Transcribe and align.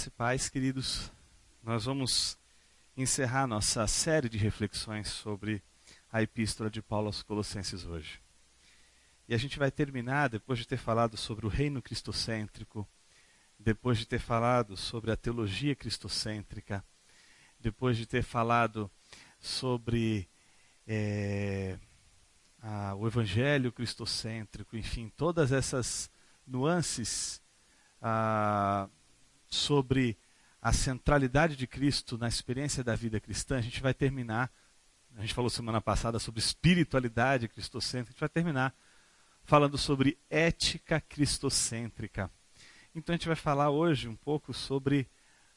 Graça 0.00 0.08
e 0.08 0.12
paz, 0.12 0.48
queridos. 0.48 1.12
Nós 1.62 1.84
vamos 1.84 2.38
encerrar 2.96 3.46
nossa 3.46 3.86
série 3.86 4.30
de 4.30 4.38
reflexões 4.38 5.08
sobre 5.08 5.62
a 6.10 6.22
epístola 6.22 6.70
de 6.70 6.80
Paulo 6.80 7.08
aos 7.08 7.22
Colossenses 7.22 7.84
hoje. 7.84 8.18
E 9.28 9.34
a 9.34 9.36
gente 9.36 9.58
vai 9.58 9.70
terminar, 9.70 10.30
depois 10.30 10.58
de 10.58 10.66
ter 10.66 10.78
falado 10.78 11.18
sobre 11.18 11.44
o 11.44 11.50
reino 11.50 11.82
cristocêntrico, 11.82 12.88
depois 13.58 13.98
de 13.98 14.06
ter 14.06 14.18
falado 14.18 14.74
sobre 14.74 15.12
a 15.12 15.16
teologia 15.18 15.76
cristocêntrica, 15.76 16.82
depois 17.58 17.94
de 17.98 18.06
ter 18.06 18.22
falado 18.22 18.90
sobre 19.38 20.26
é, 20.86 21.78
a, 22.62 22.94
o 22.94 23.06
evangelho 23.06 23.70
cristocêntrico, 23.70 24.78
enfim, 24.78 25.12
todas 25.14 25.52
essas 25.52 26.08
nuances 26.46 27.42
ah, 28.00 28.88
sobre 29.50 30.16
a 30.62 30.72
centralidade 30.72 31.56
de 31.56 31.66
Cristo 31.66 32.16
na 32.16 32.28
experiência 32.28 32.84
da 32.84 32.94
vida 32.94 33.18
cristã, 33.20 33.58
a 33.58 33.62
gente 33.62 33.82
vai 33.82 33.92
terminar. 33.92 34.50
A 35.16 35.20
gente 35.22 35.34
falou 35.34 35.50
semana 35.50 35.80
passada 35.80 36.18
sobre 36.18 36.38
espiritualidade 36.38 37.48
cristocêntrica, 37.48 38.10
a 38.10 38.12
gente 38.12 38.20
vai 38.20 38.28
terminar 38.28 38.74
falando 39.42 39.76
sobre 39.76 40.16
ética 40.30 41.00
cristocêntrica. 41.00 42.30
Então 42.94 43.12
a 43.12 43.16
gente 43.16 43.26
vai 43.26 43.36
falar 43.36 43.70
hoje 43.70 44.06
um 44.06 44.14
pouco 44.14 44.52
sobre 44.54 45.08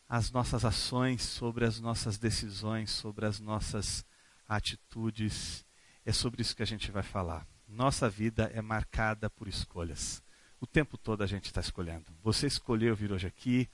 as 0.10 0.32
nossas 0.32 0.66
ações, 0.66 1.22
sobre 1.22 1.66
as 1.66 1.80
nossas 1.80 2.18
decisões, 2.18 2.90
sobre 2.92 3.26
as 3.26 3.40
nossas 3.40 4.06
atitudes. 4.48 5.66
É 6.06 6.12
sobre 6.12 6.42
isso 6.42 6.56
que 6.56 6.64
a 6.64 6.68
gente 6.68 6.92
vai 6.92 7.04
falar. 7.04 7.48
Nossa 7.68 8.10
vida 8.10 8.52
é 8.54 8.62
marcada 8.62 9.30
por 9.30 9.48
escolhas. 9.48 10.24
O 10.64 10.66
tempo 10.66 10.98
todo 10.98 11.22
a 11.22 11.28
gente 11.28 11.48
está 11.48 11.60
escolhendo. 11.60 12.06
Você 12.24 12.48
escolheu 12.48 12.96
vir 12.96 13.12
hoje 13.12 13.28
aqui. 13.28 13.68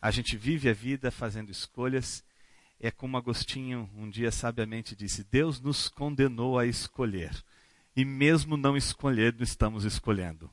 A 0.00 0.12
gente 0.12 0.36
vive 0.36 0.68
a 0.68 0.72
vida 0.72 1.10
fazendo 1.10 1.50
escolhas. 1.50 2.22
É 2.78 2.88
como 2.88 3.16
Agostinho 3.16 3.90
um 3.96 4.08
dia 4.08 4.30
sabiamente 4.30 4.94
disse: 4.94 5.24
Deus 5.24 5.60
nos 5.60 5.88
condenou 5.88 6.56
a 6.56 6.64
escolher. 6.64 7.32
E 7.96 8.04
mesmo 8.04 8.56
não 8.56 8.76
escolhendo, 8.76 9.42
estamos 9.42 9.84
escolhendo. 9.84 10.48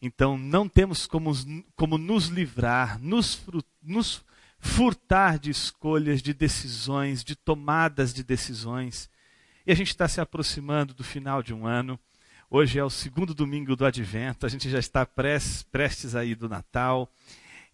Então 0.00 0.38
não 0.38 0.68
temos 0.68 1.04
como, 1.04 1.32
como 1.74 1.98
nos 1.98 2.28
livrar, 2.28 3.00
nos, 3.00 3.44
nos 3.82 4.24
furtar 4.60 5.40
de 5.40 5.50
escolhas, 5.50 6.22
de 6.22 6.32
decisões, 6.32 7.24
de 7.24 7.34
tomadas 7.34 8.14
de 8.14 8.22
decisões. 8.22 9.10
E 9.66 9.72
a 9.72 9.74
gente 9.74 9.88
está 9.88 10.06
se 10.06 10.20
aproximando 10.20 10.94
do 10.94 11.02
final 11.02 11.42
de 11.42 11.52
um 11.52 11.66
ano. 11.66 11.98
Hoje 12.50 12.78
é 12.78 12.84
o 12.84 12.90
segundo 12.90 13.34
domingo 13.34 13.74
do 13.74 13.86
Advento, 13.86 14.44
a 14.44 14.48
gente 14.48 14.68
já 14.68 14.78
está 14.78 15.06
prestes 15.06 16.14
aí 16.14 16.34
do 16.34 16.46
Natal, 16.46 17.10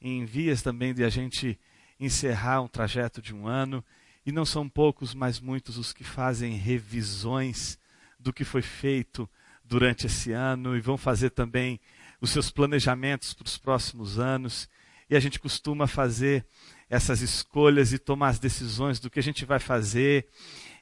em 0.00 0.24
vias 0.24 0.62
também 0.62 0.94
de 0.94 1.02
a 1.02 1.08
gente 1.08 1.58
encerrar 1.98 2.62
um 2.62 2.68
trajeto 2.68 3.20
de 3.20 3.34
um 3.34 3.48
ano, 3.48 3.84
e 4.24 4.30
não 4.30 4.44
são 4.44 4.68
poucos, 4.68 5.12
mas 5.12 5.40
muitos 5.40 5.76
os 5.76 5.92
que 5.92 6.04
fazem 6.04 6.54
revisões 6.54 7.78
do 8.18 8.32
que 8.32 8.44
foi 8.44 8.62
feito 8.62 9.28
durante 9.64 10.06
esse 10.06 10.30
ano 10.30 10.76
e 10.76 10.80
vão 10.80 10.96
fazer 10.96 11.30
também 11.30 11.80
os 12.20 12.30
seus 12.30 12.50
planejamentos 12.50 13.34
para 13.34 13.46
os 13.46 13.58
próximos 13.58 14.18
anos. 14.18 14.68
E 15.10 15.16
a 15.16 15.20
gente 15.20 15.40
costuma 15.40 15.88
fazer 15.88 16.46
essas 16.88 17.20
escolhas 17.20 17.92
e 17.92 17.98
tomar 17.98 18.28
as 18.28 18.38
decisões 18.38 19.00
do 19.00 19.10
que 19.10 19.18
a 19.18 19.22
gente 19.22 19.44
vai 19.44 19.58
fazer 19.58 20.28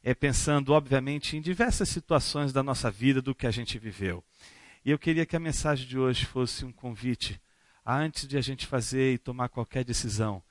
é, 0.02 0.14
pensando, 0.14 0.72
obviamente, 0.72 1.36
em 1.36 1.40
diversas 1.40 1.88
situações 1.88 2.52
da 2.52 2.62
nossa 2.62 2.90
vida, 2.90 3.20
do 3.20 3.34
que 3.34 3.46
a 3.46 3.50
gente 3.50 3.78
viveu. 3.78 4.22
E 4.84 4.90
eu 4.90 4.98
queria 4.98 5.26
que 5.26 5.36
a 5.36 5.40
mensagem 5.40 5.86
de 5.86 5.98
hoje 5.98 6.24
fosse 6.24 6.64
um 6.64 6.72
convite 6.72 7.40
a, 7.84 7.96
antes 7.96 8.26
de 8.26 8.36
a 8.36 8.40
gente 8.40 8.66
fazer 8.66 9.14
e 9.14 9.18
tomar 9.18 9.48
qualquer 9.48 9.84
decisão, 9.84 10.42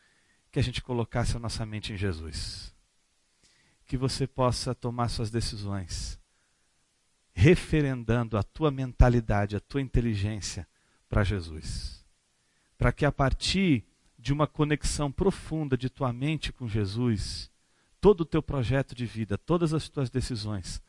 que 0.51 0.59
a 0.59 0.63
gente 0.63 0.81
colocasse 0.81 1.35
a 1.35 1.39
nossa 1.39 1.65
mente 1.65 1.93
em 1.93 1.97
Jesus. 1.97 2.73
Que 3.85 3.97
você 3.97 4.27
possa 4.27 4.75
tomar 4.75 5.09
suas 5.09 5.29
decisões, 5.29 6.19
referendando 7.33 8.37
a 8.37 8.43
tua 8.43 8.71
mentalidade, 8.71 9.55
a 9.55 9.59
tua 9.59 9.81
inteligência 9.81 10.67
para 11.07 11.23
Jesus. 11.23 12.05
Para 12.77 12.91
que 12.91 13.05
a 13.05 13.11
partir 13.11 13.85
de 14.19 14.33
uma 14.33 14.47
conexão 14.47 15.11
profunda 15.11 15.77
de 15.77 15.89
tua 15.89 16.11
mente 16.11 16.51
com 16.51 16.67
Jesus, 16.67 17.49
todo 17.99 18.21
o 18.21 18.25
teu 18.25 18.41
projeto 18.41 18.95
de 18.95 19.05
vida, 19.05 19.37
todas 19.37 19.73
as 19.73 19.89
tuas 19.89 20.09
decisões 20.09 20.81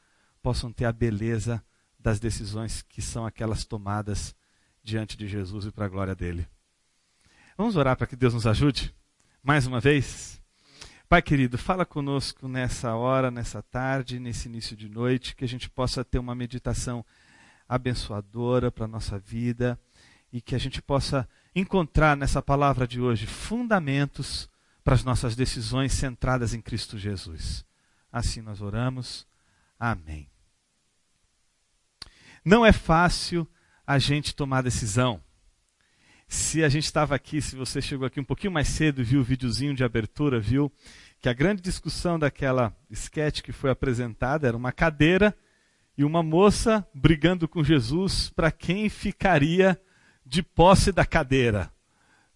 possam 0.42 0.72
ter 0.72 0.84
a 0.84 0.92
beleza 0.92 1.62
das 1.98 2.20
decisões 2.20 2.82
que 2.82 3.02
são 3.02 3.26
aquelas 3.26 3.64
tomadas 3.64 4.34
diante 4.82 5.16
de 5.16 5.26
Jesus 5.26 5.66
e 5.66 5.70
para 5.70 5.86
a 5.86 5.88
glória 5.88 6.14
dele. 6.14 6.46
Vamos 7.56 7.76
orar 7.76 7.96
para 7.96 8.06
que 8.06 8.16
Deus 8.16 8.34
nos 8.34 8.46
ajude? 8.46 8.94
Mais 9.42 9.66
uma 9.66 9.80
vez? 9.80 10.40
Pai 11.08 11.22
querido, 11.22 11.56
fala 11.56 11.86
conosco 11.86 12.46
nessa 12.46 12.94
hora, 12.94 13.30
nessa 13.30 13.62
tarde, 13.62 14.20
nesse 14.20 14.46
início 14.46 14.76
de 14.76 14.88
noite, 14.88 15.34
que 15.34 15.44
a 15.44 15.48
gente 15.48 15.68
possa 15.68 16.04
ter 16.04 16.18
uma 16.18 16.34
meditação 16.34 17.04
abençoadora 17.68 18.70
para 18.70 18.84
a 18.84 18.88
nossa 18.88 19.18
vida 19.18 19.78
e 20.32 20.40
que 20.40 20.54
a 20.54 20.58
gente 20.58 20.80
possa 20.82 21.28
encontrar 21.54 22.16
nessa 22.16 22.42
palavra 22.42 22.86
de 22.86 23.00
hoje 23.00 23.26
fundamentos 23.26 24.48
para 24.88 24.94
as 24.94 25.04
nossas 25.04 25.36
decisões 25.36 25.92
centradas 25.92 26.54
em 26.54 26.62
Cristo 26.62 26.96
Jesus. 26.96 27.62
Assim 28.10 28.40
nós 28.40 28.62
oramos. 28.62 29.26
Amém. 29.78 30.30
Não 32.42 32.64
é 32.64 32.72
fácil 32.72 33.46
a 33.86 33.98
gente 33.98 34.34
tomar 34.34 34.62
decisão. 34.62 35.22
Se 36.26 36.64
a 36.64 36.70
gente 36.70 36.86
estava 36.86 37.14
aqui, 37.14 37.42
se 37.42 37.54
você 37.54 37.82
chegou 37.82 38.06
aqui 38.06 38.18
um 38.18 38.24
pouquinho 38.24 38.50
mais 38.50 38.66
cedo 38.66 39.04
viu 39.04 39.20
o 39.20 39.24
videozinho 39.24 39.74
de 39.74 39.84
abertura, 39.84 40.40
viu 40.40 40.72
que 41.20 41.28
a 41.28 41.34
grande 41.34 41.60
discussão 41.60 42.18
daquela 42.18 42.74
sketch 42.90 43.42
que 43.42 43.52
foi 43.52 43.68
apresentada 43.68 44.48
era 44.48 44.56
uma 44.56 44.72
cadeira 44.72 45.36
e 45.98 46.02
uma 46.02 46.22
moça 46.22 46.88
brigando 46.94 47.46
com 47.46 47.62
Jesus 47.62 48.30
para 48.30 48.50
quem 48.50 48.88
ficaria 48.88 49.78
de 50.24 50.42
posse 50.42 50.90
da 50.90 51.04
cadeira. 51.04 51.70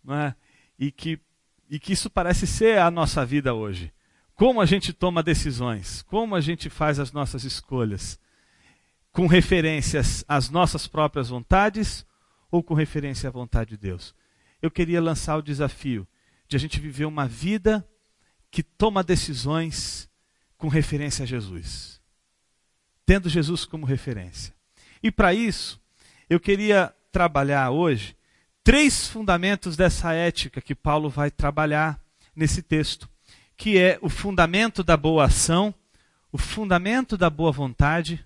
Não 0.05 0.15
é? 0.15 0.35
E 0.79 0.93
que 0.93 1.19
e 1.73 1.81
que 1.81 1.95
isso 1.95 2.11
parece 2.11 2.47
ser 2.47 2.79
a 2.79 2.91
nossa 2.91 3.25
vida 3.25 3.55
hoje. 3.55 3.91
Como 4.35 4.61
a 4.61 4.67
gente 4.67 4.93
toma 4.93 5.23
decisões, 5.23 6.03
como 6.03 6.35
a 6.35 6.41
gente 6.41 6.69
faz 6.69 6.99
as 6.99 7.13
nossas 7.13 7.45
escolhas, 7.45 8.21
com 9.11 9.27
referências 9.27 10.23
às 10.29 10.51
nossas 10.51 10.87
próprias 10.87 11.31
vontades 11.31 12.05
ou 12.51 12.63
com 12.63 12.75
referência 12.75 13.27
à 13.27 13.33
vontade 13.33 13.71
de 13.71 13.79
Deus. 13.79 14.15
Eu 14.61 14.71
queria 14.71 15.01
lançar 15.01 15.39
o 15.39 15.43
desafio 15.43 16.07
de 16.47 16.57
a 16.57 16.61
gente 16.61 16.79
viver 16.79 17.07
uma 17.07 17.27
vida 17.27 17.89
que 18.51 18.63
toma 18.63 19.03
decisões 19.03 20.11
com 20.59 20.69
referência 20.69 21.23
a 21.23 21.27
Jesus, 21.27 22.03
tendo 23.07 23.31
Jesus 23.31 23.65
como 23.65 23.87
referência. 23.87 24.55
E 25.03 25.11
para 25.11 25.33
isso, 25.33 25.81
eu 26.29 26.39
queria 26.39 26.95
trabalhar 27.11 27.71
hoje 27.71 28.15
três 28.65 29.09
fundamentos 29.09 29.77
dessa 29.77 30.13
ética 30.13 30.61
que 30.61 30.75
Paulo 30.75 31.09
vai 31.09 31.31
trabalhar 31.31 32.01
nesse 32.35 32.63
texto, 32.63 33.09
que 33.57 33.79
é 33.79 33.99
o 34.01 34.09
fundamento 34.09 34.83
da 34.83 34.97
boa 34.97 35.25
ação, 35.25 35.75
o 36.31 36.39
fundamento 36.39 37.17
da 37.17 37.29
boa 37.29 37.53
vontade 37.53 38.25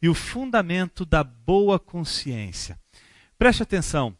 e 0.00 0.08
o 0.08 0.14
fundamento 0.14 1.04
da 1.04 1.22
boa 1.22 1.78
consciência. 1.78 2.78
Preste 3.38 3.62
atenção, 3.62 4.16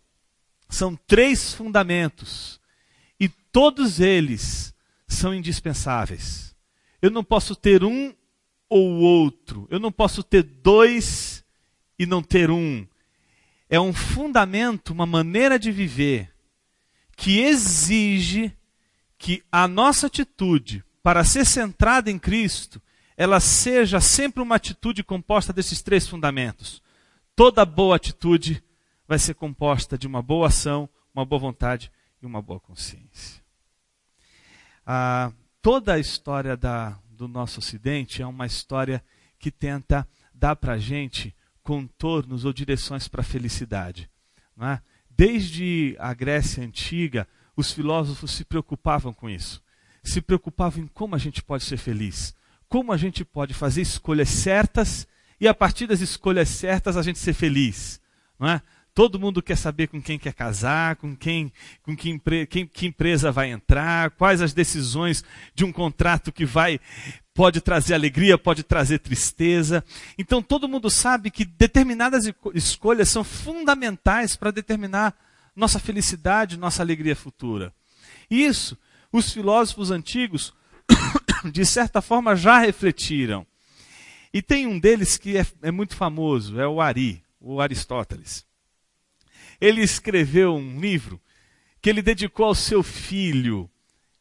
são 0.69 0.97
três 1.07 1.53
fundamentos 1.53 2.61
e 3.19 3.29
todos 3.29 4.01
eles 4.01 4.75
são 5.07 5.35
indispensáveis. 5.35 6.55
Eu 7.01 7.11
não 7.11 7.25
posso 7.25 7.55
ter 7.55 7.85
um 7.85 8.15
ou 8.69 9.01
outro, 9.01 9.67
eu 9.71 9.79
não 9.79 9.93
posso 9.93 10.23
ter 10.23 10.43
dois 10.43 11.45
e 11.99 12.07
não 12.07 12.23
ter 12.23 12.51
um 12.51 12.87
é 13.73 13.81
um 13.81 13.95
fundamento, 13.95 14.91
uma 14.91 15.07
maneira 15.07 15.59
de 15.59 15.73
viver 15.73 16.31
que 17.17 17.41
exige 17.41 18.55
que 19.17 19.43
a 19.51 19.67
nossa 19.67 20.09
atitude, 20.09 20.85
para 21.03 21.25
ser 21.25 21.47
centrada 21.47 22.11
em 22.11 22.19
Cristo, 22.19 22.83
ela 23.17 23.41
seja 23.41 23.99
sempre 23.99 24.43
uma 24.43 24.57
atitude 24.57 25.03
composta 25.03 25.55
desses 25.55 25.81
três 25.81 26.07
fundamentos. 26.07 26.83
Toda 27.35 27.65
boa 27.65 27.97
atitude 27.97 28.63
vai 29.09 29.19
ser 29.19 29.33
composta 29.33 29.97
de 29.97 30.07
uma 30.07 30.21
boa 30.21 30.49
ação, 30.49 30.87
uma 31.15 31.25
boa 31.25 31.41
vontade 31.41 31.91
e 32.23 32.27
uma 32.27 32.43
boa 32.43 32.61
consciência. 32.61 33.43
Ah, 34.85 35.33
toda 35.63 35.95
a 35.95 35.99
história 35.99 36.59
da, 36.59 36.99
do 37.11 37.27
nosso 37.27 37.61
Ocidente 37.61 38.21
é 38.21 38.27
uma 38.27 38.45
história 38.45 39.03
que 39.39 39.51
tenta 39.51 40.07
dar 40.35 40.57
para 40.57 40.75
a 40.75 40.79
gente 40.79 41.35
contornos 41.63 42.45
ou 42.45 42.53
direções 42.53 43.09
para 43.09 43.21
a 43.21 43.25
felicidade. 43.25 44.11
É? 44.61 44.81
Desde 45.11 45.97
a 45.99 46.13
Grécia 46.15 46.65
Antiga, 46.65 47.27
os 47.57 47.73
filósofos 47.73 48.33
se 48.33 48.45
preocupavam 48.45 49.13
com 49.13 49.29
isso. 49.29 49.63
Se 50.03 50.21
preocupavam 50.21 50.85
em 50.85 50.87
como 50.87 51.15
a 51.15 51.19
gente 51.19 51.43
pode 51.43 51.65
ser 51.65 51.77
feliz, 51.77 52.35
como 52.69 52.93
a 52.93 52.97
gente 52.97 53.25
pode 53.25 53.55
fazer 53.55 53.83
escolhas 53.83 54.29
certas 54.29 55.07
e 55.41 55.47
a 55.47 55.55
partir 55.55 55.87
das 55.87 56.01
escolhas 56.01 56.49
certas 56.49 56.97
a 56.97 57.03
gente 57.03 57.19
ser 57.19 57.35
feliz. 57.35 58.01
É? 58.41 58.61
Todo 58.95 59.19
mundo 59.19 59.43
quer 59.43 59.57
saber 59.57 59.87
com 59.87 60.03
quem 60.03 60.19
quer 60.19 60.35
casar, 60.35 60.97
com 60.97 61.17
quem, 61.17 61.51
com 61.83 61.97
que, 61.97 62.11
empre, 62.11 62.47
quem, 62.47 62.67
que 62.67 62.87
empresa 62.87 63.33
vai 63.33 63.51
entrar, 63.51 64.11
quais 64.11 64.43
as 64.43 64.53
decisões 64.53 65.25
de 65.55 65.65
um 65.65 65.73
contrato 65.73 66.31
que 66.31 66.45
vai 66.45 66.79
pode 67.35 67.61
trazer 67.61 67.95
alegria, 67.95 68.37
pode 68.37 68.63
trazer 68.63 68.99
tristeza. 68.99 69.85
Então 70.19 70.43
todo 70.43 70.69
mundo 70.69 70.91
sabe 70.91 71.31
que 71.31 71.45
determinadas 71.45 72.31
escolhas 72.55 73.09
são 73.09 73.25
fundamentais 73.25 74.37
para 74.37 74.51
determinar 74.51 75.15
nossa 75.55 75.79
felicidade, 75.79 76.57
nossa 76.57 76.83
alegria 76.83 77.17
futura. 77.17 77.73
Isso 78.31 78.77
os 79.13 79.31
filósofos 79.31 79.91
antigos, 79.91 80.55
de 81.53 81.67
certa 81.67 82.01
forma, 82.01 82.35
já 82.35 82.59
refletiram. 82.59 83.47
E 84.33 84.41
tem 84.41 84.67
um 84.67 84.79
deles 84.79 85.19
que 85.19 85.37
é, 85.37 85.47
é 85.61 85.71
muito 85.71 85.95
famoso, 85.95 86.59
é 86.59 86.67
o 86.67 86.81
Ari, 86.81 87.23
o 87.39 87.61
Aristóteles. 87.61 88.47
Ele 89.61 89.83
escreveu 89.83 90.55
um 90.55 90.81
livro 90.81 91.21
que 91.81 91.91
ele 91.91 92.01
dedicou 92.01 92.47
ao 92.47 92.55
seu 92.55 92.83
filho 92.83 93.71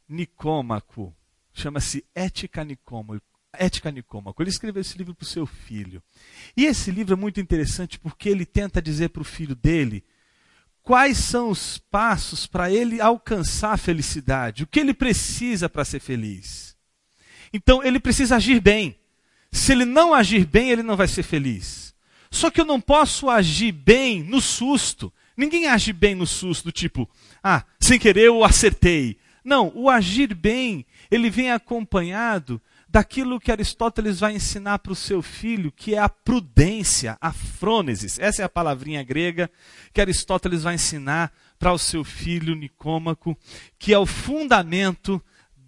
Nicômaco, 0.09 1.15
chama-se 1.53 2.06
Ética 2.15 2.63
Nicômaco. 2.63 3.25
Ética 3.53 3.92
Nicômaco. 3.92 4.42
Ele 4.42 4.50
escreveu 4.50 4.81
esse 4.81 4.98
livro 4.98 5.13
para 5.13 5.24
o 5.24 5.27
seu 5.27 5.45
filho. 5.45 6.01
E 6.56 6.65
esse 6.65 6.89
livro 6.92 7.13
é 7.13 7.18
muito 7.18 7.39
interessante 7.39 8.00
porque 8.00 8.30
ele 8.30 8.45
tenta 8.45 8.81
dizer 8.81 9.09
para 9.09 9.21
o 9.21 9.25
filho 9.25 9.56
dele 9.56 10.03
quais 10.81 11.18
são 11.18 11.50
os 11.50 11.77
passos 11.77 12.48
para 12.48 12.71
ele 12.71 13.00
alcançar 13.00 13.74
a 13.74 13.77
felicidade, 13.77 14.63
o 14.63 14.68
que 14.68 14.80
ele 14.80 14.94
precisa 14.94 15.69
para 15.69 15.86
ser 15.86 16.00
feliz. 16.00 16.75
Então, 17.53 17.83
ele 17.83 18.00
precisa 18.00 18.38
agir 18.38 18.62
bem. 18.62 18.95
Se 19.51 19.74
ele 19.74 19.86
não 19.86 20.13
agir 20.13 20.45
bem, 20.45 20.69
ele 20.69 20.83
não 20.83 20.95
vai 20.95 21.07
ser 21.07 21.24
feliz. 21.24 21.94
Só 22.31 22.50
que 22.50 22.62
eu 22.62 22.65
não 22.65 22.80
posso 22.80 23.30
agir 23.30 23.74
bem 23.74 24.24
no 24.24 24.39
susto. 24.39 25.13
Ninguém 25.36 25.68
age 25.68 25.92
bem 25.92 26.15
no 26.15 26.25
susto, 26.25 26.71
tipo, 26.71 27.09
ah, 27.44 27.65
sem 27.80 28.00
querer 28.00 28.27
eu 28.27 28.44
acertei. 28.44 29.18
Não, 29.44 29.71
o 29.75 29.89
agir 29.89 30.33
bem, 30.33 30.86
ele 31.11 31.29
vem 31.29 31.51
acompanhado 31.51 32.61
daquilo 32.87 33.39
que 33.39 33.51
Aristóteles 33.51 34.19
vai 34.19 34.33
ensinar 34.33 34.79
para 34.79 34.91
o 34.91 34.95
seu 34.95 35.21
filho, 35.21 35.71
que 35.71 35.93
é 35.93 35.99
a 35.99 36.09
prudência, 36.09 37.17
a 37.21 37.31
frônesis. 37.31 38.17
Essa 38.17 38.41
é 38.41 38.45
a 38.45 38.49
palavrinha 38.49 39.03
grega 39.03 39.49
que 39.93 40.01
Aristóteles 40.01 40.63
vai 40.63 40.75
ensinar 40.75 41.31
para 41.59 41.71
o 41.71 41.77
seu 41.77 42.03
filho 42.03 42.55
Nicômaco, 42.55 43.37
que 43.77 43.93
é 43.93 43.99
o 43.99 44.05
fundamento 44.05 45.21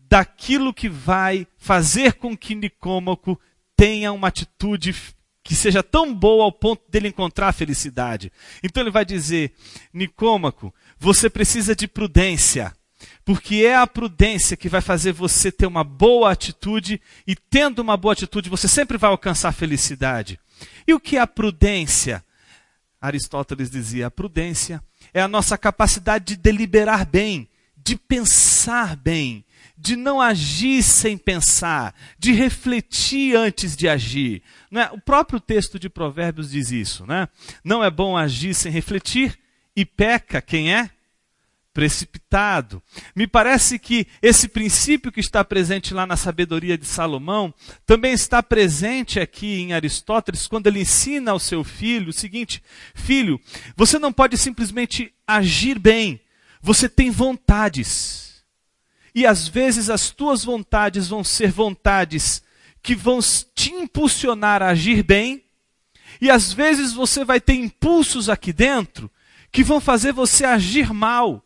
daquilo 0.09 0.73
que 0.73 0.89
vai 0.89 1.47
fazer 1.57 2.13
com 2.13 2.35
que 2.35 2.55
Nicômaco 2.55 3.39
tenha 3.75 4.11
uma 4.11 4.27
atitude 4.27 4.95
que 5.43 5.55
seja 5.55 5.83
tão 5.83 6.13
boa 6.13 6.45
ao 6.45 6.51
ponto 6.51 6.83
dele 6.89 7.09
encontrar 7.09 7.49
a 7.49 7.53
felicidade. 7.53 8.31
Então 8.63 8.81
ele 8.81 8.91
vai 8.91 9.03
dizer: 9.03 9.53
Nicômaco, 9.93 10.73
você 10.97 11.29
precisa 11.29 11.75
de 11.75 11.87
prudência. 11.87 12.73
Porque 13.25 13.63
é 13.65 13.75
a 13.75 13.87
prudência 13.87 14.57
que 14.57 14.69
vai 14.69 14.81
fazer 14.81 15.11
você 15.11 15.51
ter 15.51 15.65
uma 15.65 15.83
boa 15.83 16.31
atitude, 16.31 17.01
e 17.25 17.35
tendo 17.35 17.79
uma 17.79 17.97
boa 17.97 18.13
atitude, 18.13 18.49
você 18.49 18.67
sempre 18.67 18.97
vai 18.97 19.09
alcançar 19.09 19.51
felicidade. 19.51 20.39
E 20.87 20.93
o 20.93 20.99
que 20.99 21.17
é 21.17 21.19
a 21.19 21.27
prudência? 21.27 22.23
Aristóteles 23.01 23.69
dizia: 23.69 24.07
a 24.07 24.11
prudência 24.11 24.81
é 25.13 25.21
a 25.21 25.27
nossa 25.27 25.57
capacidade 25.57 26.25
de 26.25 26.35
deliberar 26.37 27.05
bem, 27.05 27.49
de 27.75 27.95
pensar 27.95 28.95
bem, 28.95 29.43
de 29.77 29.95
não 29.95 30.21
agir 30.21 30.81
sem 30.81 31.17
pensar, 31.17 31.93
de 32.17 32.31
refletir 32.31 33.35
antes 33.35 33.75
de 33.75 33.89
agir. 33.89 34.41
É? 34.71 34.85
O 34.93 34.99
próprio 35.01 35.39
texto 35.39 35.77
de 35.77 35.89
Provérbios 35.89 36.51
diz 36.51 36.71
isso, 36.71 37.05
né? 37.05 37.27
Não 37.63 37.83
é 37.83 37.91
bom 37.91 38.15
agir 38.15 38.53
sem 38.53 38.71
refletir, 38.71 39.37
e 39.75 39.85
peca 39.85 40.41
quem 40.41 40.73
é? 40.73 40.89
Precipitado. 41.73 42.81
Me 43.15 43.25
parece 43.25 43.79
que 43.79 44.07
esse 44.21 44.47
princípio 44.47 45.11
que 45.11 45.19
está 45.19 45.43
presente 45.43 45.93
lá 45.93 46.05
na 46.05 46.15
sabedoria 46.15 46.77
de 46.77 46.85
Salomão 46.85 47.53
também 47.85 48.13
está 48.13 48.43
presente 48.43 49.19
aqui 49.19 49.59
em 49.61 49.73
Aristóteles 49.73 50.47
quando 50.47 50.67
ele 50.67 50.81
ensina 50.81 51.31
ao 51.31 51.39
seu 51.39 51.63
filho 51.63 52.09
o 52.09 52.13
seguinte: 52.13 52.63
Filho, 52.93 53.41
você 53.75 53.97
não 53.97 54.13
pode 54.13 54.37
simplesmente 54.37 55.11
agir 55.27 55.79
bem, 55.79 56.21
você 56.61 56.87
tem 56.87 57.09
vontades. 57.09 58.43
E 59.15 59.25
às 59.25 59.47
vezes 59.47 59.89
as 59.89 60.11
tuas 60.11 60.43
vontades 60.43 61.07
vão 61.07 61.23
ser 61.23 61.51
vontades 61.51 62.43
que 62.81 62.95
vão 62.95 63.19
te 63.55 63.71
impulsionar 63.71 64.61
a 64.61 64.69
agir 64.69 65.03
bem, 65.03 65.43
e 66.19 66.29
às 66.29 66.51
vezes 66.53 66.93
você 66.93 67.23
vai 67.23 67.39
ter 67.39 67.53
impulsos 67.53 68.29
aqui 68.29 68.53
dentro 68.53 69.09
que 69.51 69.63
vão 69.63 69.79
fazer 69.79 70.11
você 70.11 70.45
agir 70.45 70.91
mal 70.93 71.43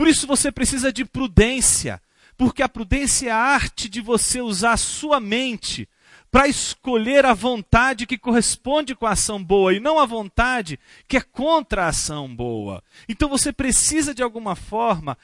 por 0.00 0.08
isso 0.08 0.26
você 0.26 0.50
precisa 0.50 0.90
de 0.90 1.04
prudência, 1.04 2.00
porque 2.34 2.62
a 2.62 2.68
prudência 2.70 3.28
é 3.28 3.30
a 3.30 3.36
arte 3.36 3.86
de 3.86 4.00
você 4.00 4.40
usar 4.40 4.72
a 4.72 4.78
sua 4.78 5.20
mente 5.20 5.86
para 6.30 6.48
escolher 6.48 7.26
a 7.26 7.34
vontade 7.34 8.06
que 8.06 8.16
corresponde 8.16 8.94
com 8.94 9.04
a 9.04 9.10
ação 9.10 9.44
boa 9.44 9.74
e 9.74 9.78
não 9.78 9.98
a 9.98 10.06
vontade 10.06 10.80
que 11.06 11.18
é 11.18 11.20
contra 11.20 11.84
a 11.84 11.88
ação 11.88 12.34
boa. 12.34 12.82
Então 13.10 13.28
você 13.28 13.52
precisa 13.52 14.14
de 14.14 14.22
alguma 14.22 14.56
forma 14.56 15.18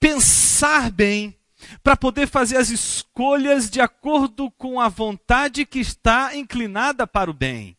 pensar 0.00 0.90
bem 0.90 1.32
para 1.80 1.96
poder 1.96 2.26
fazer 2.26 2.56
as 2.56 2.68
escolhas 2.68 3.70
de 3.70 3.80
acordo 3.80 4.50
com 4.58 4.80
a 4.80 4.88
vontade 4.88 5.64
que 5.64 5.78
está 5.78 6.34
inclinada 6.34 7.06
para 7.06 7.30
o 7.30 7.34
bem. 7.34 7.76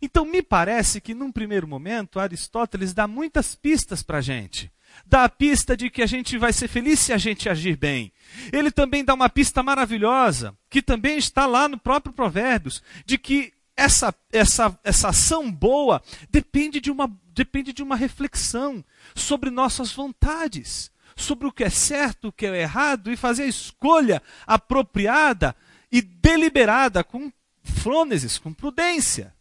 Então, 0.00 0.24
me 0.24 0.42
parece 0.42 1.00
que, 1.00 1.14
num 1.14 1.30
primeiro 1.30 1.66
momento, 1.66 2.18
Aristóteles 2.18 2.92
dá 2.92 3.06
muitas 3.06 3.54
pistas 3.54 4.02
para 4.02 4.18
a 4.18 4.20
gente 4.20 4.70
dá 5.12 5.24
a 5.24 5.28
pista 5.28 5.76
de 5.76 5.90
que 5.90 6.02
a 6.02 6.06
gente 6.06 6.38
vai 6.38 6.52
ser 6.52 6.68
feliz 6.68 6.98
se 6.98 7.12
a 7.12 7.18
gente 7.18 7.48
agir 7.48 7.76
bem. 7.76 8.12
Ele 8.52 8.70
também 8.70 9.04
dá 9.04 9.12
uma 9.14 9.28
pista 9.28 9.62
maravilhosa, 9.62 10.56
que 10.70 10.80
também 10.80 11.18
está 11.18 11.44
lá 11.46 11.68
no 11.68 11.78
próprio 11.78 12.14
Provérbios, 12.14 12.82
de 13.04 13.18
que 13.18 13.52
essa, 13.76 14.14
essa, 14.32 14.78
essa 14.82 15.08
ação 15.08 15.50
boa 15.50 16.02
depende 16.30 16.80
de, 16.80 16.90
uma, 16.90 17.10
depende 17.34 17.72
de 17.72 17.82
uma 17.82 17.96
reflexão 17.96 18.84
sobre 19.14 19.50
nossas 19.50 19.92
vontades, 19.92 20.90
sobre 21.14 21.46
o 21.46 21.52
que 21.52 21.64
é 21.64 21.70
certo, 21.70 22.28
o 22.28 22.32
que 22.32 22.46
é 22.46 22.62
errado, 22.62 23.12
e 23.12 23.16
fazer 23.16 23.42
a 23.42 23.48
escolha 23.48 24.22
apropriada 24.46 25.54
e 25.90 26.00
deliberada, 26.00 27.04
com 27.04 27.30
frônesis, 27.62 28.38
com 28.38 28.52
prudência. 28.52 29.34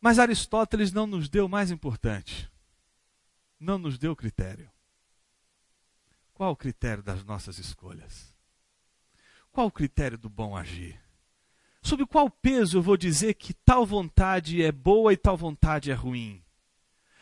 Mas 0.00 0.18
Aristóteles 0.18 0.92
não 0.92 1.06
nos 1.06 1.28
deu 1.28 1.46
o 1.46 1.50
mais 1.50 1.70
importante 1.70 2.53
não 3.64 3.78
nos 3.78 3.98
deu 3.98 4.14
critério. 4.14 4.70
Qual 6.34 6.52
o 6.52 6.56
critério 6.56 7.02
das 7.02 7.24
nossas 7.24 7.58
escolhas? 7.58 8.34
Qual 9.50 9.68
o 9.68 9.72
critério 9.72 10.18
do 10.18 10.28
bom 10.28 10.56
agir? 10.56 11.00
Sob 11.82 12.04
qual 12.06 12.30
peso 12.30 12.78
eu 12.78 12.82
vou 12.82 12.96
dizer 12.96 13.34
que 13.34 13.54
tal 13.54 13.86
vontade 13.86 14.62
é 14.62 14.72
boa 14.72 15.12
e 15.12 15.16
tal 15.16 15.36
vontade 15.36 15.90
é 15.90 15.94
ruim? 15.94 16.42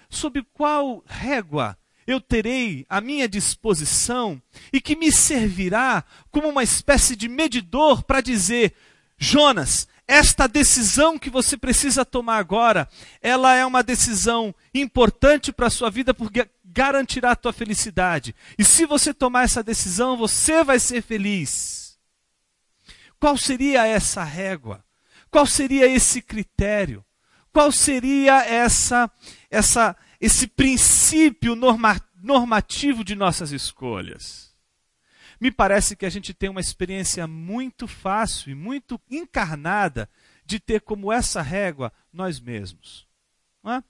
Sob 0.09 0.43
qual 0.53 1.03
régua 1.07 1.79
eu 2.07 2.21
terei 2.21 2.85
à 2.89 3.01
minha 3.01 3.29
disposição 3.29 4.43
e 4.73 4.81
que 4.81 4.97
me 4.97 5.13
servirá 5.13 6.05
como 6.31 6.49
uma 6.49 6.63
espécie 6.63 7.15
de 7.15 7.29
medidor 7.29 8.03
para 8.03 8.21
dizer: 8.21 8.75
Jonas, 9.17 9.87
esta 10.07 10.47
decisão 10.47 11.19
que 11.19 11.31
você 11.31 11.57
precisa 11.57 12.05
tomar 12.05 12.39
agora, 12.39 12.89
ela 13.21 13.55
é 13.55 13.65
uma 13.65 13.83
decisão 13.83 14.55
importante 14.75 15.53
para 15.53 15.69
a 15.69 15.71
sua 15.71 15.91
vida 15.91 16.13
porque 16.13 16.49
garantirá 16.65 17.33
a 17.33 17.37
tua 17.37 17.53
felicidade. 17.53 18.35
E 18.59 18.65
se 18.65 18.85
você 18.87 19.15
tomar 19.15 19.45
essa 19.45 19.63
decisão, 19.63 20.17
você 20.17 20.65
vai 20.65 20.79
ser 20.79 21.03
feliz. 21.03 21.99
Qual 23.19 23.37
seria 23.37 23.87
essa 23.87 24.25
régua? 24.25 24.85
Qual 25.31 25.47
seria 25.47 25.87
esse 25.87 26.21
critério? 26.21 27.05
Qual 27.53 27.71
seria 27.71 28.45
essa 28.45 29.11
essa 29.51 29.97
esse 30.21 30.47
princípio 30.47 31.55
norma, 31.55 32.01
normativo 32.23 33.05
de 33.05 33.15
nossas 33.15 33.51
escolhas? 33.51 34.52
Me 35.43 35.51
parece 35.51 35.97
que 35.97 36.07
a 36.07 36.09
gente 36.09 36.33
tem 36.33 36.49
uma 36.49 36.61
experiência 36.61 37.27
muito 37.27 37.89
fácil 37.89 38.53
e 38.53 38.55
muito 38.55 39.01
encarnada 39.11 40.09
de 40.47 40.61
ter 40.61 40.83
como 40.83 41.13
essa 41.13 41.43
régua 41.43 41.93
nós 42.13 42.39
mesmos. 42.39 43.09
É? 43.67 43.83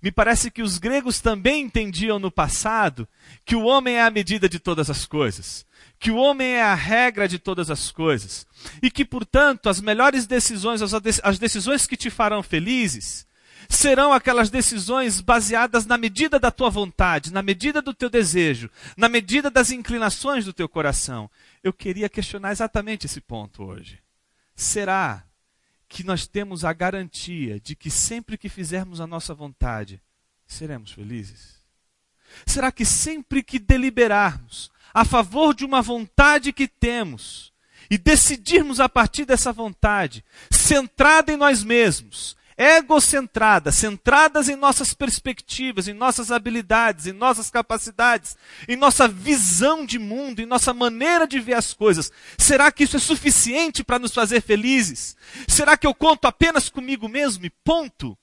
Me 0.00 0.12
parece 0.12 0.48
que 0.48 0.62
os 0.62 0.78
gregos 0.78 1.20
também 1.20 1.64
entendiam 1.64 2.20
no 2.20 2.30
passado 2.30 3.08
que 3.44 3.56
o 3.56 3.64
homem 3.64 3.96
é 3.96 4.02
a 4.02 4.12
medida 4.12 4.48
de 4.48 4.60
todas 4.60 4.88
as 4.88 5.04
coisas, 5.04 5.66
que 5.98 6.12
o 6.12 6.16
homem 6.16 6.52
é 6.52 6.62
a 6.62 6.74
regra 6.76 7.26
de 7.26 7.40
todas 7.40 7.68
as 7.68 7.90
coisas, 7.90 8.46
e 8.80 8.92
que, 8.92 9.04
portanto, 9.04 9.68
as 9.68 9.80
melhores 9.80 10.24
decisões, 10.24 10.80
as 11.24 11.38
decisões 11.40 11.84
que 11.84 11.96
te 11.96 12.10
farão 12.10 12.44
felizes, 12.44 13.26
serão 13.68 14.12
aquelas 14.12 14.48
decisões 14.50 15.20
baseadas 15.20 15.84
na 15.84 15.98
medida 15.98 16.38
da 16.38 16.50
tua 16.50 16.70
vontade, 16.70 17.32
na 17.32 17.42
medida 17.42 17.82
do 17.82 17.92
teu 17.92 18.08
desejo, 18.08 18.70
na 18.96 19.08
medida 19.08 19.50
das 19.50 19.70
inclinações 19.70 20.44
do 20.44 20.52
teu 20.52 20.68
coração. 20.68 21.30
Eu 21.62 21.72
queria 21.72 22.08
questionar 22.08 22.50
exatamente 22.50 23.06
esse 23.06 23.20
ponto 23.20 23.62
hoje. 23.62 24.00
Será 24.56 25.22
que 25.88 26.02
nós 26.02 26.26
temos 26.26 26.64
a 26.64 26.72
garantia 26.72 27.60
de 27.60 27.76
que 27.76 27.90
sempre 27.90 28.36
que 28.36 28.48
fizermos 28.48 29.00
a 29.00 29.06
nossa 29.06 29.34
vontade, 29.34 30.00
seremos 30.46 30.92
felizes? 30.92 31.58
Será 32.46 32.72
que 32.72 32.84
sempre 32.84 33.42
que 33.42 33.58
deliberarmos 33.58 34.70
a 34.92 35.04
favor 35.04 35.54
de 35.54 35.64
uma 35.64 35.82
vontade 35.82 36.52
que 36.52 36.66
temos 36.66 37.52
e 37.90 37.96
decidirmos 37.96 38.80
a 38.80 38.88
partir 38.88 39.24
dessa 39.24 39.52
vontade, 39.52 40.24
centrada 40.50 41.32
em 41.32 41.36
nós 41.36 41.62
mesmos, 41.62 42.36
egocentrada, 42.58 43.70
centradas 43.70 44.48
em 44.48 44.56
nossas 44.56 44.92
perspectivas, 44.92 45.86
em 45.86 45.94
nossas 45.94 46.32
habilidades, 46.32 47.06
em 47.06 47.12
nossas 47.12 47.48
capacidades, 47.48 48.36
em 48.66 48.74
nossa 48.74 49.06
visão 49.06 49.86
de 49.86 49.96
mundo, 49.96 50.40
em 50.40 50.46
nossa 50.46 50.74
maneira 50.74 51.24
de 51.24 51.38
ver 51.38 51.54
as 51.54 51.72
coisas. 51.72 52.10
Será 52.36 52.72
que 52.72 52.82
isso 52.82 52.96
é 52.96 53.00
suficiente 53.00 53.84
para 53.84 54.00
nos 54.00 54.12
fazer 54.12 54.42
felizes? 54.42 55.16
Será 55.46 55.76
que 55.76 55.86
eu 55.86 55.94
conto 55.94 56.26
apenas 56.26 56.68
comigo 56.68 57.08
mesmo 57.08 57.46
e 57.46 57.50
ponto? 57.50 58.18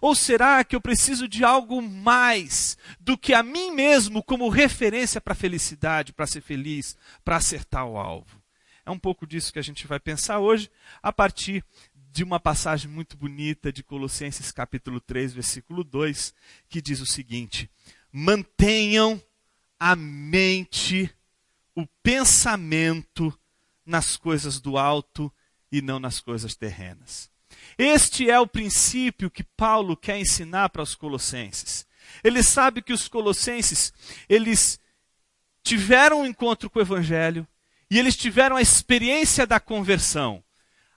Ou 0.00 0.14
será 0.14 0.62
que 0.62 0.76
eu 0.76 0.80
preciso 0.80 1.26
de 1.26 1.44
algo 1.44 1.82
mais 1.82 2.78
do 3.00 3.18
que 3.18 3.34
a 3.34 3.42
mim 3.42 3.72
mesmo 3.72 4.22
como 4.22 4.48
referência 4.48 5.20
para 5.20 5.32
a 5.32 5.36
felicidade, 5.36 6.12
para 6.12 6.26
ser 6.26 6.40
feliz, 6.40 6.96
para 7.24 7.36
acertar 7.36 7.86
o 7.86 7.98
alvo? 7.98 8.40
É 8.84 8.90
um 8.90 8.98
pouco 8.98 9.26
disso 9.26 9.52
que 9.52 9.58
a 9.58 9.62
gente 9.62 9.86
vai 9.86 10.00
pensar 10.00 10.38
hoje, 10.38 10.70
a 11.02 11.12
partir 11.12 11.64
de 12.12 12.24
uma 12.24 12.40
passagem 12.40 12.90
muito 12.90 13.16
bonita 13.16 13.72
de 13.72 13.82
Colossenses 13.82 14.50
capítulo 14.50 15.00
3, 15.00 15.32
versículo 15.32 15.84
2, 15.84 16.34
que 16.68 16.82
diz 16.82 17.00
o 17.00 17.06
seguinte: 17.06 17.70
Mantenham 18.12 19.22
a 19.78 19.94
mente, 19.94 21.10
o 21.74 21.86
pensamento 22.02 23.36
nas 23.86 24.16
coisas 24.16 24.60
do 24.60 24.76
alto 24.76 25.32
e 25.70 25.80
não 25.80 25.98
nas 25.98 26.20
coisas 26.20 26.54
terrenas. 26.54 27.30
Este 27.78 28.28
é 28.28 28.38
o 28.38 28.46
princípio 28.46 29.30
que 29.30 29.44
Paulo 29.44 29.96
quer 29.96 30.18
ensinar 30.18 30.68
para 30.70 30.82
os 30.82 30.94
colossenses. 30.94 31.86
Ele 32.24 32.42
sabe 32.42 32.82
que 32.82 32.92
os 32.92 33.08
colossenses, 33.08 33.92
eles 34.28 34.80
tiveram 35.62 36.22
um 36.22 36.26
encontro 36.26 36.68
com 36.68 36.78
o 36.78 36.82
evangelho 36.82 37.46
e 37.90 37.98
eles 37.98 38.16
tiveram 38.16 38.56
a 38.56 38.62
experiência 38.62 39.46
da 39.46 39.60
conversão. 39.60 40.42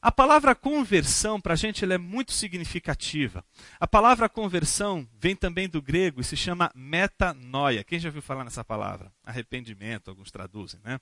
A 0.03 0.11
palavra 0.11 0.53
conversão, 0.53 1.39
para 1.39 1.53
a 1.53 1.55
gente, 1.55 1.81
ela 1.85 1.93
é 1.93 1.97
muito 1.97 2.33
significativa. 2.33 3.41
A 3.79 3.87
palavra 3.87 4.27
conversão 4.27 5.07
vem 5.17 5.33
também 5.33 5.69
do 5.69 5.81
grego 5.81 6.19
e 6.19 6.25
se 6.25 6.35
chama 6.35 6.69
metanoia. 6.75 7.85
Quem 7.85 7.97
já 7.97 8.09
ouviu 8.09 8.21
falar 8.21 8.43
nessa 8.43 8.65
palavra? 8.65 9.13
Arrependimento, 9.23 10.09
alguns 10.09 10.29
traduzem, 10.29 10.81
né? 10.83 10.99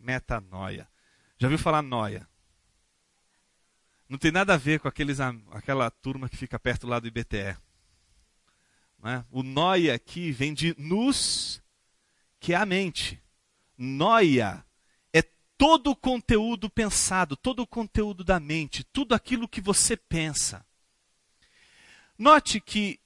Metanoia. 0.00 0.88
Já 1.36 1.46
ouviu 1.46 1.58
falar 1.58 1.82
noia? 1.82 2.26
Não 4.08 4.16
tem 4.16 4.32
nada 4.32 4.54
a 4.54 4.56
ver 4.56 4.80
com 4.80 4.88
aqueles, 4.88 5.20
aquela 5.20 5.90
turma 5.90 6.26
que 6.26 6.36
fica 6.38 6.58
perto 6.58 6.86
lá 6.86 6.98
do 6.98 7.08
IBTE. 7.08 7.58
Né? 9.02 9.26
O 9.30 9.42
noia 9.42 9.94
aqui 9.94 10.32
vem 10.32 10.54
de 10.54 10.74
nus, 10.78 11.62
que 12.40 12.54
é 12.54 12.56
a 12.56 12.64
mente. 12.64 13.22
Noia 13.76 14.64
todo 15.62 15.92
o 15.92 15.96
conteúdo 15.96 16.68
pensado, 16.68 17.36
todo 17.36 17.62
o 17.62 17.66
conteúdo 17.68 18.24
da 18.24 18.40
mente, 18.40 18.82
tudo 18.82 19.14
aquilo 19.14 19.46
que 19.46 19.60
você 19.60 19.96
pensa. 19.96 20.66
Note 22.18 22.60
que 22.60 22.98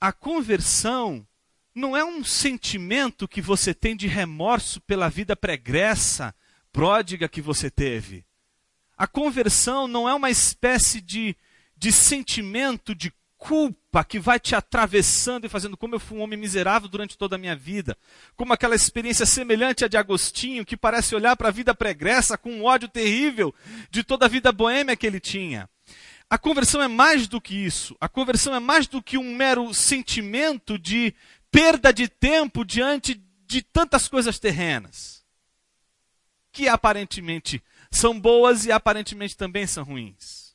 a 0.00 0.12
conversão 0.12 1.26
não 1.74 1.96
é 1.96 2.04
um 2.04 2.22
sentimento 2.22 3.26
que 3.26 3.42
você 3.42 3.74
tem 3.74 3.96
de 3.96 4.06
remorso 4.06 4.80
pela 4.82 5.08
vida 5.08 5.34
pregressa, 5.34 6.32
pródiga 6.72 7.28
que 7.28 7.42
você 7.42 7.68
teve. 7.68 8.24
A 8.96 9.08
conversão 9.08 9.88
não 9.88 10.08
é 10.08 10.14
uma 10.14 10.30
espécie 10.30 11.00
de, 11.00 11.34
de 11.76 11.90
sentimento 11.90 12.94
de 12.94 13.12
culpa 13.38 14.04
que 14.04 14.18
vai 14.18 14.40
te 14.40 14.54
atravessando 14.54 15.44
e 15.44 15.48
fazendo 15.48 15.76
como 15.76 15.94
eu 15.94 16.00
fui 16.00 16.18
um 16.18 16.22
homem 16.22 16.38
miserável 16.38 16.88
durante 16.88 17.16
toda 17.16 17.36
a 17.36 17.38
minha 17.38 17.54
vida. 17.54 17.96
Como 18.34 18.52
aquela 18.52 18.74
experiência 18.74 19.26
semelhante 19.26 19.84
à 19.84 19.88
de 19.88 19.96
Agostinho, 19.96 20.64
que 20.64 20.76
parece 20.76 21.14
olhar 21.14 21.36
para 21.36 21.48
a 21.48 21.52
vida 21.52 21.74
pregressa 21.74 22.36
com 22.36 22.50
um 22.50 22.64
ódio 22.64 22.88
terrível 22.88 23.54
de 23.90 24.02
toda 24.02 24.26
a 24.26 24.28
vida 24.28 24.52
boêmia 24.52 24.96
que 24.96 25.06
ele 25.06 25.20
tinha. 25.20 25.68
A 26.28 26.36
conversão 26.36 26.82
é 26.82 26.88
mais 26.88 27.28
do 27.28 27.40
que 27.40 27.54
isso. 27.54 27.96
A 28.00 28.08
conversão 28.08 28.54
é 28.54 28.60
mais 28.60 28.86
do 28.86 29.02
que 29.02 29.16
um 29.16 29.34
mero 29.34 29.72
sentimento 29.72 30.78
de 30.78 31.14
perda 31.50 31.92
de 31.92 32.08
tempo 32.08 32.64
diante 32.64 33.22
de 33.46 33.62
tantas 33.62 34.08
coisas 34.08 34.38
terrenas. 34.38 35.24
Que 36.50 36.68
aparentemente 36.68 37.62
são 37.90 38.18
boas 38.18 38.66
e 38.66 38.72
aparentemente 38.72 39.36
também 39.36 39.66
são 39.66 39.84
ruins. 39.84 40.45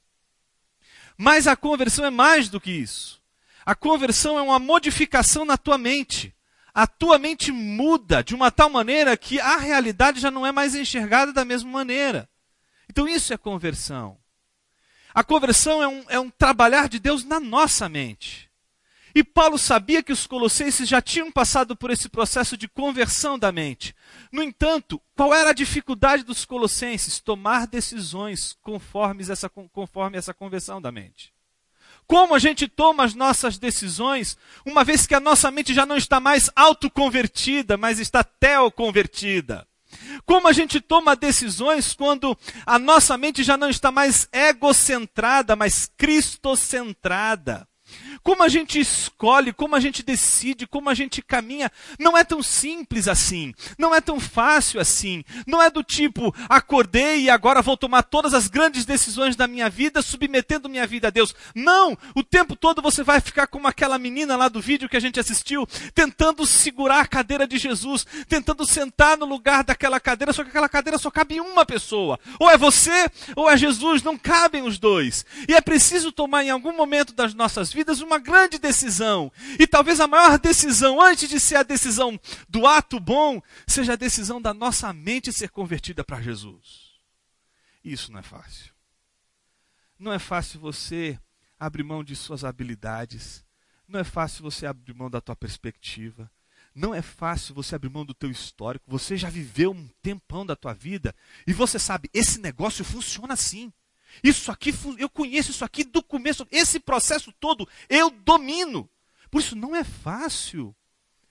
Mas 1.23 1.45
a 1.45 1.55
conversão 1.55 2.03
é 2.03 2.09
mais 2.09 2.49
do 2.49 2.59
que 2.59 2.71
isso. 2.71 3.21
A 3.63 3.75
conversão 3.75 4.39
é 4.39 4.41
uma 4.41 4.57
modificação 4.57 5.45
na 5.45 5.55
tua 5.55 5.77
mente. 5.77 6.33
A 6.73 6.87
tua 6.87 7.19
mente 7.19 7.51
muda 7.51 8.23
de 8.23 8.33
uma 8.33 8.49
tal 8.49 8.71
maneira 8.71 9.15
que 9.15 9.39
a 9.39 9.57
realidade 9.57 10.19
já 10.19 10.31
não 10.31 10.47
é 10.47 10.51
mais 10.51 10.73
enxergada 10.73 11.31
da 11.31 11.45
mesma 11.45 11.69
maneira. 11.69 12.27
Então 12.89 13.07
isso 13.07 13.31
é 13.31 13.37
conversão. 13.37 14.17
A 15.13 15.23
conversão 15.23 15.83
é 15.83 15.87
um, 15.87 16.03
é 16.09 16.19
um 16.19 16.31
trabalhar 16.31 16.89
de 16.89 16.97
Deus 16.97 17.23
na 17.23 17.39
nossa 17.39 17.87
mente. 17.87 18.49
E 19.13 19.23
Paulo 19.23 19.57
sabia 19.57 20.01
que 20.01 20.13
os 20.13 20.25
colossenses 20.25 20.87
já 20.87 21.01
tinham 21.01 21.31
passado 21.31 21.75
por 21.75 21.91
esse 21.91 22.07
processo 22.07 22.55
de 22.55 22.67
conversão 22.67 23.37
da 23.37 23.51
mente. 23.51 23.95
No 24.31 24.41
entanto, 24.41 25.01
qual 25.15 25.33
era 25.33 25.49
a 25.49 25.53
dificuldade 25.53 26.23
dos 26.23 26.45
colossenses? 26.45 27.19
Tomar 27.19 27.67
decisões 27.67 28.57
conforme 28.61 29.23
essa, 29.23 29.49
conforme 29.49 30.17
essa 30.17 30.33
conversão 30.33 30.81
da 30.81 30.91
mente. 30.91 31.33
Como 32.07 32.33
a 32.33 32.39
gente 32.39 32.67
toma 32.67 33.03
as 33.03 33.13
nossas 33.13 33.57
decisões, 33.57 34.37
uma 34.65 34.83
vez 34.83 35.05
que 35.05 35.15
a 35.15 35.19
nossa 35.19 35.49
mente 35.51 35.73
já 35.73 35.85
não 35.85 35.95
está 35.95 36.19
mais 36.19 36.49
autoconvertida, 36.55 37.77
mas 37.77 37.99
está 37.99 38.23
teoconvertida? 38.23 39.67
Como 40.25 40.47
a 40.47 40.53
gente 40.53 40.79
toma 40.79 41.15
decisões 41.15 41.93
quando 41.93 42.37
a 42.65 42.79
nossa 42.79 43.17
mente 43.17 43.43
já 43.43 43.57
não 43.57 43.69
está 43.69 43.91
mais 43.91 44.27
egocentrada, 44.31 45.55
mas 45.55 45.91
cristocentrada? 45.97 47.67
Como 48.23 48.43
a 48.43 48.49
gente 48.49 48.79
escolhe, 48.79 49.51
como 49.51 49.75
a 49.75 49.79
gente 49.79 50.03
decide, 50.03 50.67
como 50.67 50.89
a 50.89 50.93
gente 50.93 51.21
caminha, 51.21 51.71
não 51.99 52.17
é 52.17 52.23
tão 52.23 52.43
simples 52.43 53.07
assim, 53.07 53.53
não 53.77 53.93
é 53.95 54.01
tão 54.01 54.19
fácil 54.19 54.79
assim. 54.79 55.23
Não 55.47 55.61
é 55.61 55.69
do 55.69 55.83
tipo, 55.83 56.33
acordei 56.47 57.21
e 57.21 57.29
agora 57.29 57.61
vou 57.61 57.75
tomar 57.75 58.03
todas 58.03 58.33
as 58.33 58.47
grandes 58.47 58.85
decisões 58.85 59.35
da 59.35 59.47
minha 59.47 59.69
vida, 59.69 60.01
submetendo 60.01 60.69
minha 60.69 60.85
vida 60.85 61.07
a 61.07 61.11
Deus. 61.11 61.33
Não! 61.55 61.97
O 62.15 62.23
tempo 62.23 62.55
todo 62.55 62.81
você 62.81 63.03
vai 63.03 63.19
ficar 63.19 63.47
como 63.47 63.67
aquela 63.67 63.97
menina 63.97 64.35
lá 64.35 64.47
do 64.47 64.61
vídeo 64.61 64.89
que 64.89 64.97
a 64.97 65.01
gente 65.01 65.19
assistiu, 65.19 65.67
tentando 65.93 66.45
segurar 66.45 67.01
a 67.01 67.07
cadeira 67.07 67.47
de 67.47 67.57
Jesus, 67.57 68.05
tentando 68.27 68.65
sentar 68.65 69.17
no 69.17 69.25
lugar 69.25 69.63
daquela 69.63 69.99
cadeira, 69.99 70.33
só 70.33 70.43
que 70.43 70.49
aquela 70.49 70.69
cadeira 70.69 70.97
só 70.97 71.09
cabe 71.09 71.39
uma 71.39 71.65
pessoa. 71.65 72.19
Ou 72.39 72.49
é 72.49 72.57
você, 72.57 73.09
ou 73.35 73.49
é 73.49 73.57
Jesus, 73.57 74.03
não 74.03 74.17
cabem 74.17 74.63
os 74.63 74.77
dois. 74.77 75.25
E 75.47 75.53
é 75.53 75.61
preciso 75.61 76.11
tomar 76.11 76.43
em 76.43 76.49
algum 76.49 76.75
momento 76.75 77.13
das 77.13 77.33
nossas 77.33 77.71
vidas 77.71 78.01
uma 78.01 78.10
grande 78.19 78.57
decisão. 78.57 79.31
E 79.59 79.67
talvez 79.67 79.99
a 79.99 80.07
maior 80.07 80.37
decisão, 80.39 81.01
antes 81.01 81.29
de 81.29 81.39
ser 81.39 81.55
a 81.55 81.63
decisão 81.63 82.19
do 82.47 82.65
ato 82.65 82.99
bom, 82.99 83.41
seja 83.67 83.93
a 83.93 83.97
decisão 83.97 84.41
da 84.41 84.53
nossa 84.53 84.91
mente 84.93 85.31
ser 85.31 85.49
convertida 85.49 86.03
para 86.03 86.21
Jesus. 86.21 86.91
Isso 87.83 88.11
não 88.11 88.19
é 88.19 88.23
fácil. 88.23 88.73
Não 89.97 90.11
é 90.13 90.19
fácil 90.19 90.59
você 90.59 91.19
abrir 91.59 91.83
mão 91.83 92.03
de 92.03 92.15
suas 92.15 92.43
habilidades. 92.43 93.43
Não 93.87 93.99
é 93.99 94.03
fácil 94.03 94.43
você 94.43 94.65
abrir 94.65 94.93
mão 94.93 95.09
da 95.09 95.21
tua 95.21 95.35
perspectiva. 95.35 96.31
Não 96.73 96.95
é 96.95 97.01
fácil 97.01 97.53
você 97.53 97.75
abrir 97.75 97.89
mão 97.89 98.05
do 98.05 98.13
teu 98.13 98.31
histórico. 98.31 98.85
Você 98.87 99.17
já 99.17 99.29
viveu 99.29 99.71
um 99.71 99.87
tempão 100.01 100.45
da 100.45 100.55
tua 100.55 100.73
vida 100.73 101.13
e 101.45 101.53
você 101.53 101.77
sabe, 101.77 102.09
esse 102.13 102.39
negócio 102.39 102.85
funciona 102.85 103.33
assim. 103.33 103.71
Isso 104.23 104.51
aqui, 104.51 104.73
eu 104.97 105.09
conheço 105.09 105.51
isso 105.51 105.65
aqui 105.65 105.83
do 105.83 106.03
começo, 106.03 106.47
esse 106.51 106.79
processo 106.79 107.31
todo 107.33 107.67
eu 107.89 108.09
domino. 108.09 108.89
Por 109.29 109.39
isso 109.39 109.55
não 109.55 109.75
é 109.75 109.83
fácil 109.83 110.75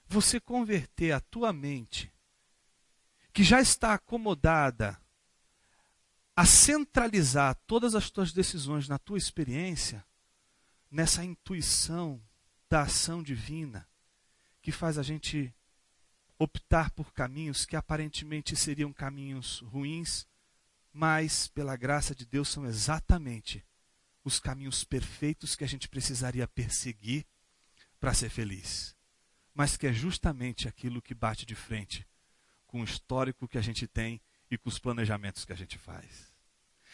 você 0.06 0.40
converter 0.40 1.12
a 1.12 1.20
tua 1.20 1.52
mente, 1.52 2.12
que 3.32 3.44
já 3.44 3.60
está 3.60 3.94
acomodada 3.94 5.00
a 6.34 6.46
centralizar 6.46 7.54
todas 7.66 7.94
as 7.94 8.10
tuas 8.10 8.32
decisões 8.32 8.88
na 8.88 8.98
tua 8.98 9.18
experiência, 9.18 10.04
nessa 10.90 11.22
intuição 11.22 12.20
da 12.68 12.82
ação 12.82 13.22
divina, 13.22 13.86
que 14.62 14.72
faz 14.72 14.96
a 14.98 15.02
gente 15.02 15.54
optar 16.38 16.90
por 16.92 17.12
caminhos 17.12 17.66
que 17.66 17.76
aparentemente 17.76 18.56
seriam 18.56 18.92
caminhos 18.92 19.60
ruins, 19.60 20.26
mas 20.92 21.46
pela 21.48 21.76
graça 21.76 22.14
de 22.14 22.24
Deus 22.24 22.48
são 22.48 22.66
exatamente 22.66 23.64
os 24.24 24.38
caminhos 24.38 24.84
perfeitos 24.84 25.54
que 25.54 25.64
a 25.64 25.66
gente 25.66 25.88
precisaria 25.88 26.46
perseguir 26.46 27.26
para 27.98 28.14
ser 28.14 28.28
feliz. 28.28 28.96
Mas 29.54 29.76
que 29.76 29.86
é 29.86 29.92
justamente 29.92 30.68
aquilo 30.68 31.02
que 31.02 31.14
bate 31.14 31.46
de 31.46 31.54
frente 31.54 32.06
com 32.66 32.80
o 32.80 32.84
histórico 32.84 33.48
que 33.48 33.58
a 33.58 33.62
gente 33.62 33.86
tem 33.86 34.20
e 34.50 34.56
com 34.56 34.68
os 34.68 34.78
planejamentos 34.78 35.44
que 35.44 35.52
a 35.52 35.56
gente 35.56 35.78
faz. 35.78 36.32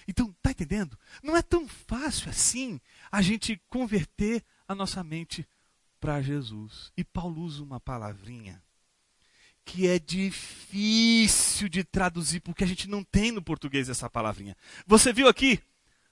Então, 0.07 0.31
está 0.31 0.51
entendendo? 0.51 0.99
Não 1.23 1.37
é 1.37 1.43
tão 1.43 1.67
fácil 1.69 2.31
assim 2.31 2.81
a 3.11 3.23
gente 3.23 3.61
converter 3.69 4.45
a 4.69 4.75
nossa 4.75 5.03
mente 5.03 5.47
para 6.01 6.23
Jesus. 6.23 6.93
E 6.97 7.05
Paulo 7.05 7.43
usa 7.43 7.63
uma 7.63 7.81
palavrinha 7.81 8.63
que 9.67 9.89
é 9.89 9.99
difícil 9.99 11.69
de 11.69 11.83
traduzir, 11.83 12.39
porque 12.41 12.63
a 12.63 12.67
gente 12.67 12.89
não 12.89 13.03
tem 13.03 13.33
no 13.33 13.43
português 13.43 13.89
essa 13.89 14.09
palavrinha. 14.09 14.57
Você 14.87 15.13
viu 15.13 15.27
aqui? 15.29 15.61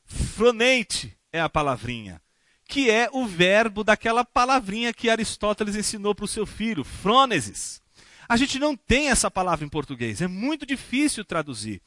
Fronente 0.04 1.16
é 1.32 1.40
a 1.40 1.48
palavrinha, 1.48 2.20
que 2.68 2.90
é 2.90 3.08
o 3.12 3.24
verbo 3.24 3.84
daquela 3.84 4.24
palavrinha 4.24 4.92
que 4.92 5.08
Aristóteles 5.08 5.76
ensinou 5.76 6.14
para 6.16 6.24
o 6.24 6.28
seu 6.28 6.44
filho, 6.44 6.82
frônesis. 6.82 7.80
A 8.28 8.36
gente 8.36 8.58
não 8.58 8.76
tem 8.76 9.10
essa 9.10 9.30
palavra 9.30 9.64
em 9.64 9.68
português, 9.68 10.22
é 10.22 10.26
muito 10.26 10.64
difícil 10.66 11.24
traduzir. 11.24 11.80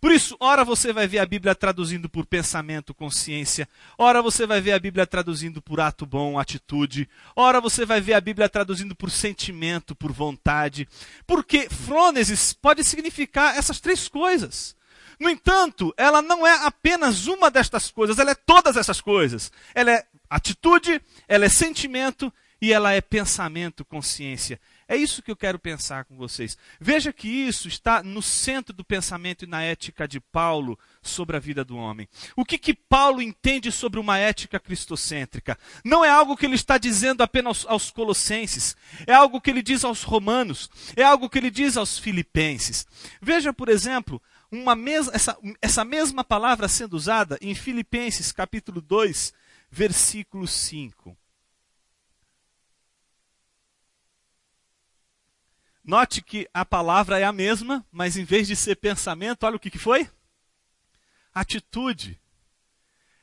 Por 0.00 0.12
isso, 0.12 0.36
ora 0.40 0.64
você 0.64 0.92
vai 0.92 1.06
ver 1.06 1.18
a 1.18 1.26
Bíblia 1.26 1.54
traduzindo 1.54 2.08
por 2.08 2.26
pensamento, 2.26 2.94
consciência, 2.94 3.68
ora 3.96 4.20
você 4.20 4.46
vai 4.46 4.60
ver 4.60 4.72
a 4.72 4.78
Bíblia 4.78 5.06
traduzindo 5.06 5.62
por 5.62 5.80
ato 5.80 6.04
bom, 6.04 6.38
atitude, 6.38 7.08
ora 7.34 7.60
você 7.60 7.86
vai 7.86 8.00
ver 8.00 8.14
a 8.14 8.20
Bíblia 8.20 8.48
traduzindo 8.48 8.94
por 8.94 9.10
sentimento, 9.10 9.94
por 9.94 10.12
vontade, 10.12 10.88
porque 11.26 11.68
frônesis 11.68 12.52
pode 12.52 12.84
significar 12.84 13.56
essas 13.56 13.80
três 13.80 14.08
coisas. 14.08 14.76
No 15.18 15.30
entanto, 15.30 15.94
ela 15.96 16.20
não 16.20 16.46
é 16.46 16.66
apenas 16.66 17.26
uma 17.26 17.50
destas 17.50 17.90
coisas, 17.90 18.18
ela 18.18 18.32
é 18.32 18.34
todas 18.34 18.76
essas 18.76 19.00
coisas. 19.00 19.50
Ela 19.74 19.92
é 19.92 20.06
atitude, 20.28 21.00
ela 21.28 21.44
é 21.44 21.48
sentimento 21.48 22.32
e 22.60 22.72
ela 22.72 22.92
é 22.92 23.00
pensamento, 23.00 23.84
consciência. 23.84 24.60
É 24.86 24.96
isso 24.96 25.22
que 25.22 25.30
eu 25.30 25.36
quero 25.36 25.58
pensar 25.58 26.04
com 26.04 26.16
vocês. 26.16 26.58
Veja 26.78 27.12
que 27.12 27.28
isso 27.28 27.68
está 27.68 28.02
no 28.02 28.20
centro 28.20 28.74
do 28.74 28.84
pensamento 28.84 29.44
e 29.44 29.48
na 29.48 29.62
ética 29.62 30.06
de 30.06 30.20
Paulo 30.20 30.78
sobre 31.02 31.36
a 31.36 31.40
vida 31.40 31.64
do 31.64 31.76
homem. 31.76 32.08
O 32.36 32.44
que, 32.44 32.58
que 32.58 32.74
Paulo 32.74 33.22
entende 33.22 33.72
sobre 33.72 33.98
uma 33.98 34.18
ética 34.18 34.60
cristocêntrica? 34.60 35.58
Não 35.84 36.04
é 36.04 36.10
algo 36.10 36.36
que 36.36 36.46
ele 36.46 36.54
está 36.54 36.76
dizendo 36.76 37.22
apenas 37.22 37.64
aos, 37.66 37.90
colossenses, 37.90 38.76
é 39.06 39.14
algo 39.14 39.40
que 39.40 39.50
ele 39.50 39.62
diz 39.62 39.84
aos 39.84 40.02
romanos, 40.02 40.70
é 40.96 41.02
algo 41.02 41.30
que 41.30 41.38
ele 41.38 41.50
diz 41.50 41.76
aos 41.76 41.98
filipenses. 41.98 42.86
Veja, 43.20 43.52
por 43.52 43.68
exemplo, 43.68 44.20
uma 44.50 44.74
mes 44.74 45.08
essa, 45.12 45.36
essa 45.60 45.84
mesma 45.84 46.22
palavra 46.22 46.68
sendo 46.68 46.94
usada 46.94 47.38
em 47.40 47.54
Filipenses 47.54 48.32
capítulo 48.32 48.80
2, 48.80 49.32
versículo 49.70 50.46
5. 50.46 51.16
Note 55.84 56.22
que 56.22 56.48
a 56.54 56.64
palavra 56.64 57.18
é 57.18 57.24
a 57.24 57.32
mesma, 57.32 57.84
mas 57.92 58.16
em 58.16 58.24
vez 58.24 58.48
de 58.48 58.56
ser 58.56 58.76
pensamento, 58.76 59.44
olha 59.44 59.56
o 59.56 59.60
que, 59.60 59.70
que 59.70 59.78
foi? 59.78 60.08
Atitude. 61.34 62.18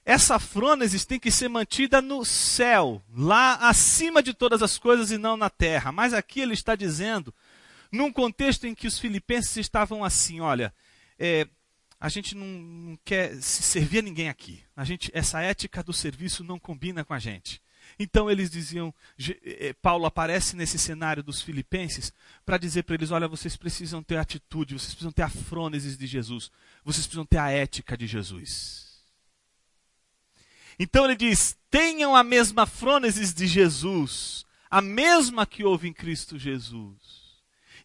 Essa 0.06 0.38
frônesis 0.38 1.04
tem 1.04 1.20
que 1.20 1.32
ser 1.32 1.48
mantida 1.48 2.02
no 2.02 2.24
céu, 2.24 3.04
lá 3.12 3.56
acima 3.56 4.22
de 4.22 4.34
todas 4.34 4.62
as 4.62 4.78
coisas 4.78 5.10
e 5.10 5.18
não 5.18 5.36
na 5.36 5.50
terra. 5.50 5.92
Mas 5.92 6.14
aqui 6.14 6.40
ele 6.40 6.54
está 6.54 6.76
dizendo, 6.76 7.34
num 7.92 8.12
contexto 8.12 8.66
em 8.66 8.76
que 8.76 8.88
os 8.88 9.00
filipenses 9.00 9.58
estavam 9.58 10.04
assim: 10.04 10.40
olha, 10.40 10.74
é, 11.18 11.48
a 12.00 12.10
gente 12.10 12.36
não, 12.36 12.46
não, 12.46 13.00
quer 13.04 13.36
se 13.42 13.64
servir 13.64 14.00
a 14.00 14.04
ninguém 14.04 14.30
aqui. 14.30 14.64
A 14.76 14.84
gente, 14.84 15.12
essa 15.14 15.42
ética 15.42 15.84
do 15.84 15.94
serviço 15.94 16.44
não 16.44 16.60
combina 16.60 17.04
com 17.04 17.14
a 17.14 17.20
gente. 17.20 17.62
Então 18.02 18.32
eles 18.32 18.50
diziam, 18.50 18.92
eh, 19.20 19.38
eh, 19.44 19.74
Paulo 19.74 20.08
aparece 20.08 20.56
nesse 20.56 20.80
cenário 20.80 21.22
dos 21.22 21.40
filipenses 21.40 22.12
para 22.44 22.58
dizer 22.58 22.82
para 22.82 22.96
eles: 22.96 23.12
olha, 23.12 23.28
vocês 23.28 23.56
precisam 23.56 24.02
ter 24.02 24.18
atitude, 24.18 24.74
vocês 24.74 24.90
precisam 24.90 25.12
ter 25.12 25.22
a 25.22 25.30
frônesis 25.30 25.96
de 25.96 26.08
Jesus, 26.08 26.52
vocês 26.84 27.06
precisam 27.06 27.28
ter 27.28 27.38
a 27.38 27.52
ética 27.52 27.96
de 27.96 28.08
Jesus. 28.08 28.90
Então 30.80 31.06
ele 31.06 31.16
diz: 31.16 31.56
tenham 31.70 32.16
a 32.16 32.24
mesma 32.24 32.66
frônesis 32.66 33.36
de 33.36 33.46
Jesus, 33.46 34.48
a 34.68 34.82
mesma 34.82 35.46
que 35.46 35.64
houve 35.64 35.88
em 35.88 35.94
Cristo 35.94 36.40
Jesus. 36.40 37.22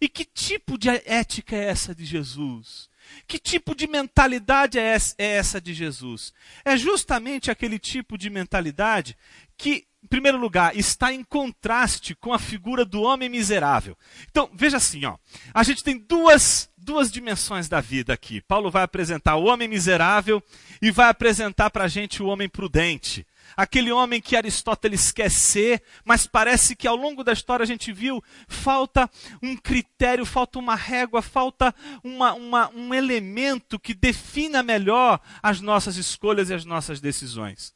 E 0.00 0.08
que 0.08 0.24
tipo 0.24 0.78
de 0.78 0.88
ética 0.88 1.56
é 1.56 1.64
essa 1.64 1.94
de 1.94 2.06
Jesus? 2.06 2.88
Que 3.26 3.38
tipo 3.38 3.74
de 3.74 3.86
mentalidade 3.86 4.78
é 4.78 5.00
essa 5.18 5.58
é 5.58 5.60
de 5.60 5.74
Jesus? 5.74 6.32
É 6.64 6.76
justamente 6.76 7.50
aquele 7.50 7.78
tipo 7.78 8.16
de 8.16 8.30
mentalidade 8.30 9.16
que 9.56 9.86
em 10.06 10.08
primeiro 10.08 10.38
lugar, 10.38 10.76
está 10.76 11.12
em 11.12 11.24
contraste 11.24 12.14
com 12.14 12.32
a 12.32 12.38
figura 12.38 12.84
do 12.84 13.02
homem 13.02 13.28
miserável. 13.28 13.98
Então, 14.30 14.48
veja 14.54 14.76
assim, 14.76 15.04
ó, 15.04 15.16
a 15.52 15.64
gente 15.64 15.82
tem 15.82 15.98
duas, 15.98 16.70
duas 16.78 17.10
dimensões 17.10 17.68
da 17.68 17.80
vida 17.80 18.12
aqui. 18.12 18.40
Paulo 18.40 18.70
vai 18.70 18.84
apresentar 18.84 19.34
o 19.34 19.46
homem 19.46 19.66
miserável 19.66 20.40
e 20.80 20.92
vai 20.92 21.08
apresentar 21.08 21.70
para 21.70 21.84
a 21.84 21.88
gente 21.88 22.22
o 22.22 22.26
homem 22.26 22.48
prudente. 22.48 23.26
Aquele 23.54 23.92
homem 23.92 24.20
que 24.20 24.36
Aristóteles 24.36 25.12
quer 25.12 25.30
ser, 25.30 25.82
mas 26.04 26.26
parece 26.26 26.74
que 26.74 26.88
ao 26.88 26.96
longo 26.96 27.22
da 27.22 27.32
história 27.32 27.62
a 27.62 27.66
gente 27.66 27.92
viu, 27.92 28.22
falta 28.48 29.10
um 29.42 29.56
critério, 29.56 30.24
falta 30.24 30.58
uma 30.58 30.74
régua, 30.74 31.20
falta 31.20 31.74
uma, 32.02 32.32
uma, 32.34 32.70
um 32.70 32.94
elemento 32.94 33.78
que 33.78 33.94
defina 33.94 34.62
melhor 34.62 35.20
as 35.42 35.60
nossas 35.60 35.96
escolhas 35.96 36.50
e 36.50 36.54
as 36.54 36.64
nossas 36.64 37.00
decisões. 37.00 37.74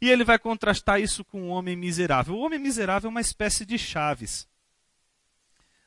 E 0.00 0.08
ele 0.08 0.24
vai 0.24 0.38
contrastar 0.38 1.00
isso 1.00 1.24
com 1.24 1.42
o 1.42 1.48
homem 1.48 1.76
miserável. 1.76 2.34
O 2.34 2.40
homem 2.40 2.58
miserável 2.58 3.08
é 3.08 3.10
uma 3.10 3.20
espécie 3.20 3.64
de 3.64 3.78
chaves. 3.78 4.48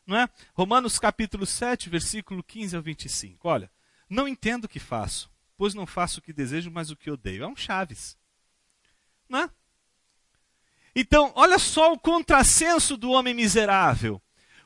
Não 0.07 0.17
é? 0.17 0.29
Romanos 0.53 0.97
capítulo 0.99 1.45
7, 1.45 1.89
versículo 1.89 2.43
15 2.43 2.75
ao 2.75 2.81
25. 2.81 3.47
Olha, 3.47 3.71
não 4.09 4.27
entendo 4.27 4.65
o 4.65 4.69
que 4.69 4.79
faço, 4.79 5.29
pois 5.57 5.73
não 5.73 5.85
faço 5.85 6.19
o 6.19 6.21
que 6.21 6.31
desejo, 6.31 6.71
mas 6.71 6.89
o 6.89 6.95
que 6.95 7.11
odeio. 7.11 7.43
É 7.43 7.47
um 7.47 7.55
chaves. 7.55 8.17
Não 9.27 9.39
é? 9.39 9.49
Então, 10.95 11.31
olha 11.35 11.59
só 11.59 11.91
o 11.91 11.99
contrassenso 11.99 12.95
do 12.95 13.11
homem 13.11 13.33
miserável. 13.33 14.21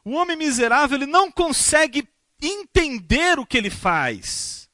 O 0.06 0.12
homem 0.12 0.38
miserável 0.38 0.98
ele 0.98 1.06
não 1.06 1.32
consegue 1.32 2.08
entender 2.42 3.40
o 3.40 3.46
que 3.46 3.58
ele 3.58 3.70
faz. 3.70 4.70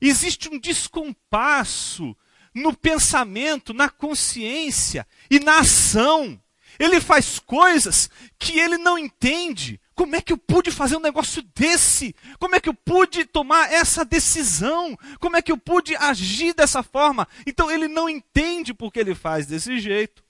Existe 0.00 0.48
um 0.48 0.58
descompasso 0.58 2.16
no 2.54 2.76
pensamento, 2.76 3.72
na 3.72 3.88
consciência 3.88 5.06
e 5.30 5.40
na 5.40 5.60
ação. 5.60 6.40
Ele 6.78 7.00
faz 7.00 7.38
coisas 7.38 8.10
que 8.38 8.58
ele 8.58 8.76
não 8.76 8.98
entende. 8.98 9.80
Como 9.96 10.14
é 10.14 10.20
que 10.20 10.30
eu 10.30 10.36
pude 10.36 10.70
fazer 10.70 10.96
um 10.96 11.00
negócio 11.00 11.42
desse? 11.54 12.14
Como 12.38 12.54
é 12.54 12.60
que 12.60 12.68
eu 12.68 12.74
pude 12.74 13.24
tomar 13.24 13.72
essa 13.72 14.04
decisão? 14.04 14.96
Como 15.18 15.38
é 15.38 15.42
que 15.42 15.50
eu 15.50 15.56
pude 15.56 15.96
agir 15.96 16.52
dessa 16.54 16.82
forma? 16.82 17.26
Então 17.46 17.70
ele 17.70 17.88
não 17.88 18.06
entende 18.06 18.74
porque 18.74 19.00
ele 19.00 19.14
faz 19.14 19.46
desse 19.46 19.80
jeito. 19.80 20.22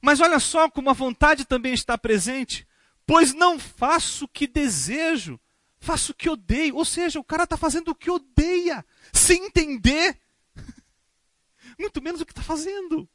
Mas 0.00 0.20
olha 0.20 0.38
só 0.38 0.70
como 0.70 0.90
a 0.90 0.94
vontade 0.94 1.44
também 1.44 1.74
está 1.74 1.98
presente. 1.98 2.64
Pois 3.04 3.34
não 3.34 3.58
faço 3.58 4.26
o 4.26 4.28
que 4.28 4.46
desejo, 4.46 5.40
faço 5.80 6.12
o 6.12 6.14
que 6.14 6.30
odeio. 6.30 6.76
Ou 6.76 6.84
seja, 6.84 7.18
o 7.18 7.24
cara 7.24 7.42
está 7.42 7.56
fazendo 7.56 7.88
o 7.88 7.94
que 7.96 8.12
odeia, 8.12 8.86
sem 9.12 9.46
entender 9.46 10.16
muito 11.76 12.00
menos 12.00 12.20
o 12.20 12.24
que 12.24 12.30
está 12.30 12.44
fazendo. 12.44 13.08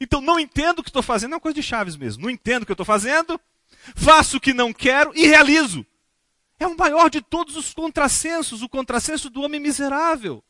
Então, 0.00 0.20
não 0.20 0.38
entendo 0.38 0.80
o 0.80 0.82
que 0.82 0.90
estou 0.90 1.02
fazendo, 1.02 1.32
é 1.32 1.36
uma 1.36 1.40
coisa 1.40 1.54
de 1.54 1.62
chaves 1.62 1.94
mesmo. 1.94 2.24
Não 2.24 2.30
entendo 2.30 2.64
o 2.64 2.66
que 2.66 2.72
estou 2.72 2.84
fazendo, 2.84 3.40
faço 3.94 4.36
o 4.36 4.40
que 4.40 4.52
não 4.52 4.72
quero 4.72 5.12
e 5.14 5.26
realizo. 5.26 5.86
É 6.58 6.66
o 6.66 6.76
maior 6.76 7.08
de 7.08 7.20
todos 7.20 7.56
os 7.56 7.72
contrassensos, 7.72 8.62
o 8.62 8.68
contrassenso 8.68 9.30
do 9.30 9.42
homem 9.42 9.60
miserável. 9.60 10.42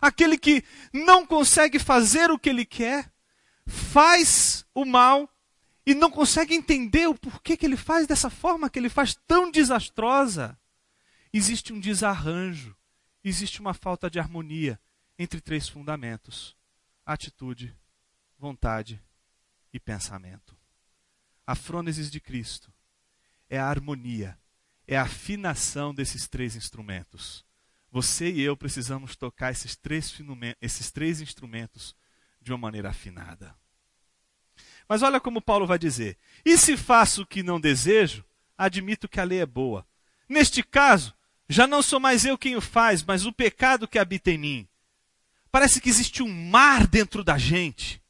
Aquele 0.00 0.36
que 0.36 0.62
não 0.92 1.26
consegue 1.26 1.78
fazer 1.78 2.30
o 2.30 2.38
que 2.38 2.50
ele 2.50 2.66
quer, 2.66 3.10
faz 3.66 4.66
o 4.74 4.84
mal 4.84 5.30
e 5.86 5.94
não 5.94 6.10
consegue 6.10 6.54
entender 6.54 7.06
o 7.06 7.14
porquê 7.14 7.56
que 7.56 7.64
ele 7.64 7.76
faz 7.76 8.06
dessa 8.06 8.28
forma 8.28 8.68
que 8.68 8.78
ele 8.78 8.88
faz 8.88 9.14
tão 9.26 9.50
desastrosa. 9.50 10.58
Existe 11.32 11.72
um 11.72 11.80
desarranjo, 11.80 12.76
existe 13.22 13.60
uma 13.60 13.74
falta 13.74 14.10
de 14.10 14.18
harmonia 14.18 14.78
entre 15.18 15.40
três 15.40 15.68
fundamentos: 15.68 16.56
atitude, 17.06 17.74
vontade 18.38 19.02
e 19.72 19.80
pensamento. 19.80 20.56
A 21.46 21.54
frônesis 21.54 22.10
de 22.10 22.20
Cristo 22.20 22.72
é 23.50 23.58
a 23.58 23.66
harmonia, 23.66 24.38
é 24.86 24.96
a 24.96 25.02
afinação 25.02 25.94
desses 25.94 26.26
três 26.26 26.56
instrumentos. 26.56 27.44
Você 27.90 28.30
e 28.30 28.40
eu 28.40 28.56
precisamos 28.56 29.14
tocar 29.14 29.52
esses 29.52 29.76
três, 29.76 30.12
esses 30.60 30.90
três 30.90 31.20
instrumentos 31.20 31.94
de 32.40 32.52
uma 32.52 32.58
maneira 32.58 32.90
afinada. 32.90 33.54
Mas 34.88 35.02
olha 35.02 35.20
como 35.20 35.40
Paulo 35.40 35.66
vai 35.66 35.78
dizer: 35.78 36.18
e 36.44 36.56
se 36.58 36.76
faço 36.76 37.22
o 37.22 37.26
que 37.26 37.42
não 37.42 37.60
desejo, 37.60 38.24
admito 38.56 39.08
que 39.08 39.20
a 39.20 39.24
lei 39.24 39.40
é 39.40 39.46
boa. 39.46 39.86
Neste 40.28 40.62
caso, 40.62 41.14
já 41.48 41.66
não 41.66 41.82
sou 41.82 42.00
mais 42.00 42.24
eu 42.24 42.38
quem 42.38 42.56
o 42.56 42.60
faz, 42.60 43.02
mas 43.02 43.26
o 43.26 43.32
pecado 43.32 43.86
que 43.86 43.98
habita 43.98 44.30
em 44.30 44.38
mim. 44.38 44.68
Parece 45.50 45.80
que 45.80 45.88
existe 45.88 46.22
um 46.22 46.28
mar 46.28 46.86
dentro 46.86 47.22
da 47.22 47.38
gente, 47.38 48.02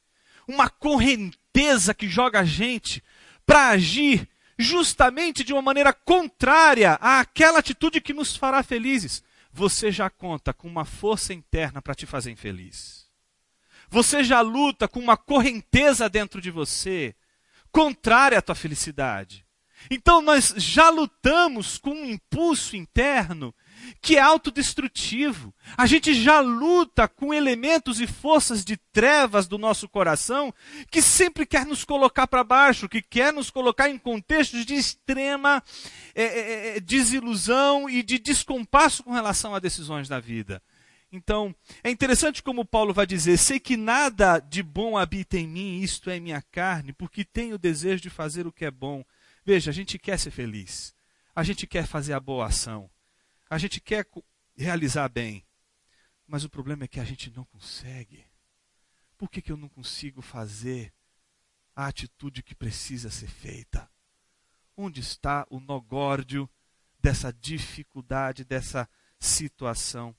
uma 0.48 0.70
correnteza 0.70 1.92
que 1.92 2.08
joga 2.08 2.40
a 2.40 2.44
gente 2.44 3.02
para 3.46 3.68
agir 3.68 4.28
justamente 4.58 5.42
de 5.42 5.52
uma 5.52 5.62
maneira 5.62 5.92
contrária 5.92 6.94
àquela 6.94 7.58
atitude 7.58 8.00
que 8.00 8.14
nos 8.14 8.36
fará 8.36 8.62
felizes. 8.62 9.22
Você 9.52 9.90
já 9.90 10.10
conta 10.10 10.52
com 10.52 10.68
uma 10.68 10.84
força 10.84 11.32
interna 11.32 11.80
para 11.80 11.94
te 11.94 12.06
fazer 12.06 12.30
infeliz. 12.30 13.06
Você 13.88 14.24
já 14.24 14.40
luta 14.40 14.88
com 14.88 14.98
uma 14.98 15.16
correnteza 15.16 16.08
dentro 16.08 16.40
de 16.40 16.50
você 16.50 17.14
contrária 17.70 18.38
à 18.38 18.42
tua 18.42 18.54
felicidade. 18.54 19.44
Então 19.90 20.22
nós 20.22 20.54
já 20.56 20.88
lutamos 20.88 21.78
com 21.78 21.90
um 21.90 22.06
impulso 22.06 22.76
interno 22.76 23.54
que 24.00 24.16
é 24.16 24.20
autodestrutivo. 24.20 25.54
A 25.76 25.86
gente 25.86 26.14
já 26.14 26.40
luta 26.40 27.08
com 27.08 27.32
elementos 27.32 28.00
e 28.00 28.06
forças 28.06 28.64
de 28.64 28.76
trevas 28.92 29.46
do 29.46 29.58
nosso 29.58 29.88
coração 29.88 30.52
que 30.90 31.00
sempre 31.00 31.46
quer 31.46 31.66
nos 31.66 31.84
colocar 31.84 32.26
para 32.26 32.44
baixo, 32.44 32.88
que 32.88 33.02
quer 33.02 33.32
nos 33.32 33.50
colocar 33.50 33.88
em 33.88 33.98
contextos 33.98 34.64
de 34.64 34.74
extrema 34.74 35.62
é, 36.14 36.76
é, 36.76 36.80
desilusão 36.80 37.88
e 37.88 38.02
de 38.02 38.18
descompasso 38.18 39.02
com 39.02 39.12
relação 39.12 39.54
a 39.54 39.58
decisões 39.58 40.08
da 40.08 40.20
vida. 40.20 40.62
Então, 41.14 41.54
é 41.84 41.90
interessante 41.90 42.42
como 42.42 42.64
Paulo 42.64 42.92
vai 42.92 43.06
dizer: 43.06 43.38
sei 43.38 43.60
que 43.60 43.76
nada 43.76 44.40
de 44.40 44.62
bom 44.62 44.98
habita 44.98 45.38
em 45.38 45.46
mim, 45.46 45.80
isto 45.80 46.10
é 46.10 46.18
minha 46.18 46.42
carne, 46.50 46.92
porque 46.92 47.24
tenho 47.24 47.54
o 47.54 47.58
desejo 47.58 48.02
de 48.02 48.10
fazer 48.10 48.46
o 48.46 48.52
que 48.52 48.64
é 48.64 48.70
bom. 48.70 49.04
Veja, 49.44 49.70
a 49.70 49.74
gente 49.74 49.98
quer 49.98 50.18
ser 50.18 50.32
feliz, 50.32 50.92
a 51.34 51.44
gente 51.44 51.66
quer 51.66 51.86
fazer 51.86 52.14
a 52.14 52.20
boa 52.20 52.46
ação, 52.46 52.90
a 53.54 53.58
gente 53.58 53.80
quer 53.80 54.04
realizar 54.56 55.08
bem, 55.08 55.46
mas 56.26 56.42
o 56.42 56.50
problema 56.50 56.84
é 56.84 56.88
que 56.88 56.98
a 56.98 57.04
gente 57.04 57.30
não 57.30 57.44
consegue. 57.44 58.26
Por 59.16 59.30
que, 59.30 59.40
que 59.40 59.52
eu 59.52 59.56
não 59.56 59.68
consigo 59.68 60.20
fazer 60.20 60.92
a 61.76 61.86
atitude 61.86 62.42
que 62.42 62.52
precisa 62.52 63.10
ser 63.10 63.28
feita? 63.28 63.88
Onde 64.76 64.98
está 64.98 65.46
o 65.48 65.60
nogórdio 65.60 66.50
dessa 66.98 67.32
dificuldade, 67.32 68.44
dessa 68.44 68.88
situação? 69.20 70.16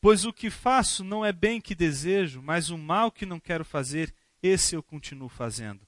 Pois 0.00 0.24
o 0.24 0.32
que 0.32 0.48
faço 0.48 1.04
não 1.04 1.22
é 1.22 1.32
bem 1.34 1.60
que 1.60 1.74
desejo, 1.74 2.40
mas 2.40 2.70
o 2.70 2.78
mal 2.78 3.12
que 3.12 3.26
não 3.26 3.38
quero 3.38 3.64
fazer, 3.64 4.14
esse 4.42 4.74
eu 4.74 4.82
continuo 4.82 5.28
fazendo. 5.28 5.86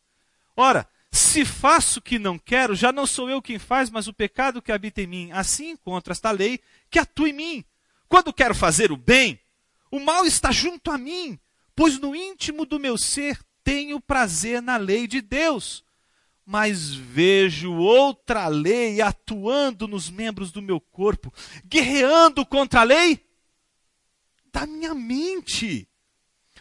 Ora, 0.55 0.87
se 1.13 1.45
faço 1.45 1.99
o 1.99 2.03
que 2.03 2.19
não 2.19 2.39
quero, 2.39 2.75
já 2.75 2.91
não 2.91 3.07
sou 3.07 3.29
eu 3.29 3.43
quem 3.43 3.59
faz, 3.59 3.91
mas 3.91 4.09
o 4.09 4.15
pecado 4.15 4.63
que 4.63 4.73
habita 4.73 5.03
em 5.03 5.07
mim. 5.07 5.31
Assim 5.31 5.73
encontro 5.73 6.11
esta 6.11 6.31
lei 6.31 6.59
que 6.91 6.99
atua 6.99 7.29
em 7.29 7.35
mim. 7.35 7.65
Quando 8.09 8.33
quero 8.33 8.55
fazer 8.55 8.91
o 8.91 8.97
bem, 8.97 9.39
o 9.91 10.01
mal 10.01 10.25
está 10.25 10.51
junto 10.51 10.91
a 10.91 10.97
mim, 10.97 11.39
pois 11.77 11.99
no 11.99 12.17
íntimo 12.17 12.65
do 12.65 12.81
meu 12.81 12.97
ser 12.97 13.39
tenho 13.63 14.01
prazer 14.01 14.63
na 14.63 14.79
lei 14.79 15.07
de 15.07 15.21
Deus. 15.21 15.85
Mas 16.47 16.95
vejo 16.95 17.75
outra 17.75 18.49
lei 18.49 19.03
atuando 19.03 19.87
nos 19.87 20.09
membros 20.09 20.51
do 20.51 20.63
meu 20.63 20.81
corpo, 20.81 21.33
guerreando 21.67 22.45
contra 22.47 22.81
a 22.81 22.85
lei 22.85 23.23
da 24.51 24.67
minha 24.67 24.95
mente, 24.95 25.87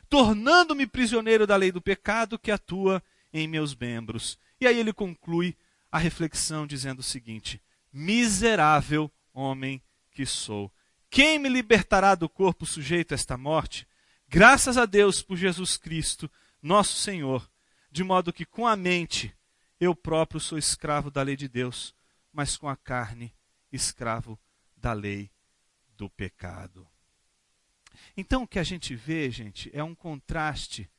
tornando-me 0.09 0.85
prisioneiro 0.85 1.47
da 1.47 1.55
lei 1.55 1.71
do 1.71 1.81
pecado 1.81 2.37
que 2.37 2.51
atua 2.51 3.01
em 3.33 3.47
meus 3.47 3.75
membros. 3.75 4.37
E 4.59 4.67
aí 4.67 4.77
ele 4.77 4.93
conclui 4.93 5.55
a 5.91 5.97
reflexão 5.97 6.65
dizendo 6.65 6.99
o 6.99 7.03
seguinte: 7.03 7.61
Miserável 7.91 9.11
homem 9.33 9.81
que 10.11 10.25
sou. 10.25 10.71
Quem 11.09 11.37
me 11.39 11.49
libertará 11.49 12.15
do 12.15 12.29
corpo 12.29 12.65
sujeito 12.65 13.13
a 13.13 13.15
esta 13.15 13.37
morte? 13.37 13.87
Graças 14.27 14.77
a 14.77 14.85
Deus 14.85 15.21
por 15.21 15.35
Jesus 15.35 15.75
Cristo, 15.75 16.31
nosso 16.61 16.95
Senhor, 16.95 17.49
de 17.91 18.03
modo 18.03 18.31
que 18.31 18.45
com 18.45 18.65
a 18.65 18.77
mente 18.77 19.35
eu 19.79 19.93
próprio 19.93 20.39
sou 20.39 20.57
escravo 20.57 21.11
da 21.11 21.21
lei 21.21 21.35
de 21.35 21.49
Deus, 21.49 21.93
mas 22.31 22.55
com 22.55 22.69
a 22.69 22.77
carne 22.77 23.33
escravo 23.71 24.39
da 24.77 24.93
lei 24.93 25.29
do 25.97 26.09
pecado. 26.09 26.87
Então 28.15 28.43
o 28.43 28.47
que 28.47 28.59
a 28.59 28.63
gente 28.63 28.95
vê, 28.95 29.29
gente, 29.29 29.69
é 29.73 29.83
um 29.83 29.93
contraste 29.93 30.89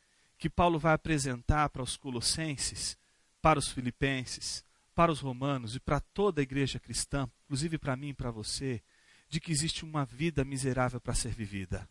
que 0.42 0.50
Paulo 0.50 0.76
vai 0.76 0.92
apresentar 0.92 1.68
para 1.68 1.84
os 1.84 1.96
colossenses, 1.96 2.98
para 3.40 3.60
os 3.60 3.68
filipenses, 3.68 4.64
para 4.92 5.12
os 5.12 5.20
romanos 5.20 5.76
e 5.76 5.78
para 5.78 6.00
toda 6.00 6.40
a 6.40 6.42
igreja 6.42 6.80
cristã, 6.80 7.30
inclusive 7.44 7.78
para 7.78 7.94
mim 7.94 8.08
e 8.08 8.12
para 8.12 8.32
você, 8.32 8.82
de 9.28 9.38
que 9.38 9.52
existe 9.52 9.84
uma 9.84 10.04
vida 10.04 10.44
miserável 10.44 11.00
para 11.00 11.14
ser 11.14 11.32
vivida. 11.32 11.88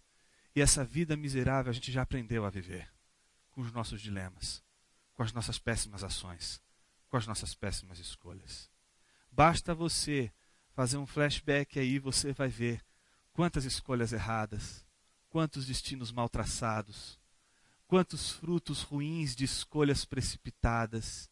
E 0.53 0.61
essa 0.61 0.83
vida 0.83 1.15
miserável 1.15 1.69
a 1.69 1.73
gente 1.73 1.93
já 1.93 2.01
aprendeu 2.01 2.43
a 2.43 2.49
viver 2.49 2.91
com 3.51 3.61
os 3.61 3.71
nossos 3.71 4.01
dilemas, 4.01 4.61
com 5.13 5.23
as 5.23 5.31
nossas 5.31 5.57
péssimas 5.57 6.03
ações, 6.03 6.61
com 7.07 7.15
as 7.15 7.25
nossas 7.25 7.55
péssimas 7.55 7.99
escolhas. 7.99 8.69
Basta 9.31 9.73
você 9.73 10.29
fazer 10.73 10.97
um 10.97 11.07
flashback 11.07 11.79
aí, 11.79 11.99
você 11.99 12.33
vai 12.33 12.49
ver 12.49 12.83
quantas 13.31 13.63
escolhas 13.63 14.11
erradas, 14.11 14.85
quantos 15.29 15.67
destinos 15.67 16.11
mal 16.11 16.27
traçados, 16.27 17.20
quantos 17.91 18.31
frutos 18.31 18.83
ruins 18.83 19.35
de 19.35 19.43
escolhas 19.43 20.05
precipitadas, 20.05 21.29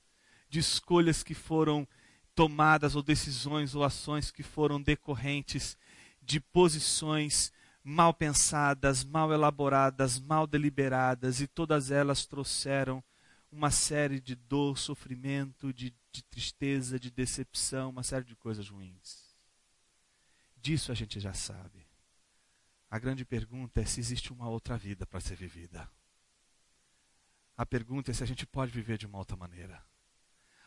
de 0.49 0.59
escolhas 0.59 1.23
que 1.23 1.33
foram 1.33 1.87
tomadas 2.35 2.97
ou 2.97 3.01
decisões 3.01 3.75
ou 3.75 3.81
ações 3.81 4.29
que 4.29 4.43
foram 4.43 4.81
decorrentes 4.81 5.77
de 6.21 6.37
posições 6.41 7.53
mal 7.81 8.13
pensadas, 8.13 9.05
mal 9.05 9.31
elaboradas, 9.31 10.19
mal 10.19 10.45
deliberadas, 10.45 11.39
e 11.39 11.47
todas 11.47 11.91
elas 11.91 12.25
trouxeram 12.25 13.01
uma 13.49 13.71
série 13.71 14.19
de 14.19 14.35
dor, 14.35 14.77
sofrimento, 14.77 15.71
de, 15.71 15.95
de, 16.11 16.21
tristeza, 16.23 16.99
de 16.99 17.09
decepção, 17.09 17.89
uma 17.89 18.03
série 18.03 18.25
de 18.25 18.35
coisas 18.35 18.67
ruins. 18.67 19.33
Disso 20.57 20.91
a 20.91 20.95
gente 20.95 21.21
já 21.21 21.33
sabe. 21.33 21.87
A 22.91 22.99
grande 22.99 23.23
pergunta 23.23 23.79
é 23.79 23.85
se 23.85 24.01
existe 24.01 24.33
uma 24.33 24.49
outra 24.49 24.77
vida 24.77 25.05
para 25.05 25.21
ser 25.21 25.37
vivida. 25.37 25.89
A 27.59 27.65
pergunta 27.65 28.09
é 28.09 28.13
se 28.13 28.23
a 28.23 28.25
gente 28.25 28.47
pode 28.47 28.71
viver 28.71 28.97
de 28.97 29.05
uma 29.05 29.17
outra 29.17 29.35
maneira. 29.35 29.83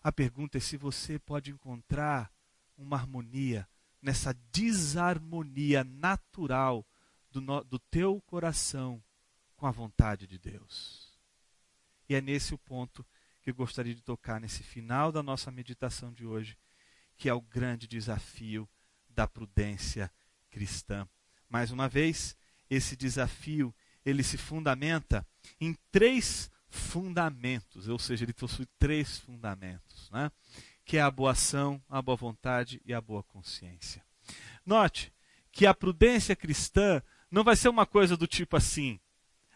A 0.03 0.13
pergunta 0.13 0.59
é 0.59 0.61
se 0.61 0.77
você 0.77 1.19
pode 1.19 1.51
encontrar 1.51 2.31
uma 2.77 2.99
harmonia 2.99 3.67
nessa 4.03 4.35
desarmonia 4.53 5.85
natural 5.85 6.87
do, 7.31 7.41
no, 7.41 7.65
do 7.65 7.79
teu 7.79 8.21
coração 8.27 9.03
com 9.57 9.67
a 9.67 9.71
vontade 9.71 10.27
de 10.27 10.39
Deus. 10.39 11.19
E 12.11 12.15
é 12.15 12.21
nesse 12.21 12.53
o 12.53 12.59
ponto 12.59 13.07
que 13.41 13.49
eu 13.49 13.55
gostaria 13.55 13.95
de 13.95 14.03
tocar 14.03 14.39
nesse 14.39 14.63
final 14.63 15.11
da 15.11 15.23
nossa 15.23 15.51
meditação 15.51 16.13
de 16.13 16.27
hoje, 16.27 16.59
que 17.17 17.27
é 17.27 17.33
o 17.33 17.41
grande 17.41 17.87
desafio 17.87 18.69
da 19.09 19.27
prudência 19.27 20.13
cristã. 20.51 21.09
Mais 21.49 21.71
uma 21.71 21.89
vez, 21.89 22.37
esse 22.69 22.95
desafio 22.95 23.75
ele 24.05 24.23
se 24.23 24.37
fundamenta 24.37 25.27
em 25.59 25.75
três 25.91 26.51
fundamentos, 26.73 27.87
ou 27.87 27.99
seja, 27.99 28.25
ele 28.25 28.33
possui 28.33 28.67
três 28.79 29.19
fundamentos, 29.19 30.11
né? 30.11 30.33
que 30.85 30.97
é 30.97 31.01
a 31.01 31.11
boa 31.11 31.33
ação, 31.33 31.81
a 31.89 32.03
boa 32.03 32.17
vontade 32.17 32.81
e 32.85 32.93
a 32.93 33.01
boa 33.01 33.23
consciência. 33.23 34.05
Note 34.65 35.13
que 35.53 35.67
a 35.67 35.75
prudência 35.75 36.35
cristã 36.35 37.03
não 37.31 37.45
vai 37.45 37.55
ser 37.55 37.69
uma 37.69 37.87
coisa 37.87 38.17
do 38.17 38.27
tipo 38.27 38.57
assim, 38.57 38.99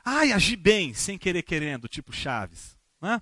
ai, 0.05 0.33
agi 0.33 0.57
bem, 0.57 0.93
sem 0.95 1.19
querer 1.19 1.43
querendo, 1.43 1.89
tipo 1.89 2.13
Chaves. 2.13 2.77
Né? 3.01 3.21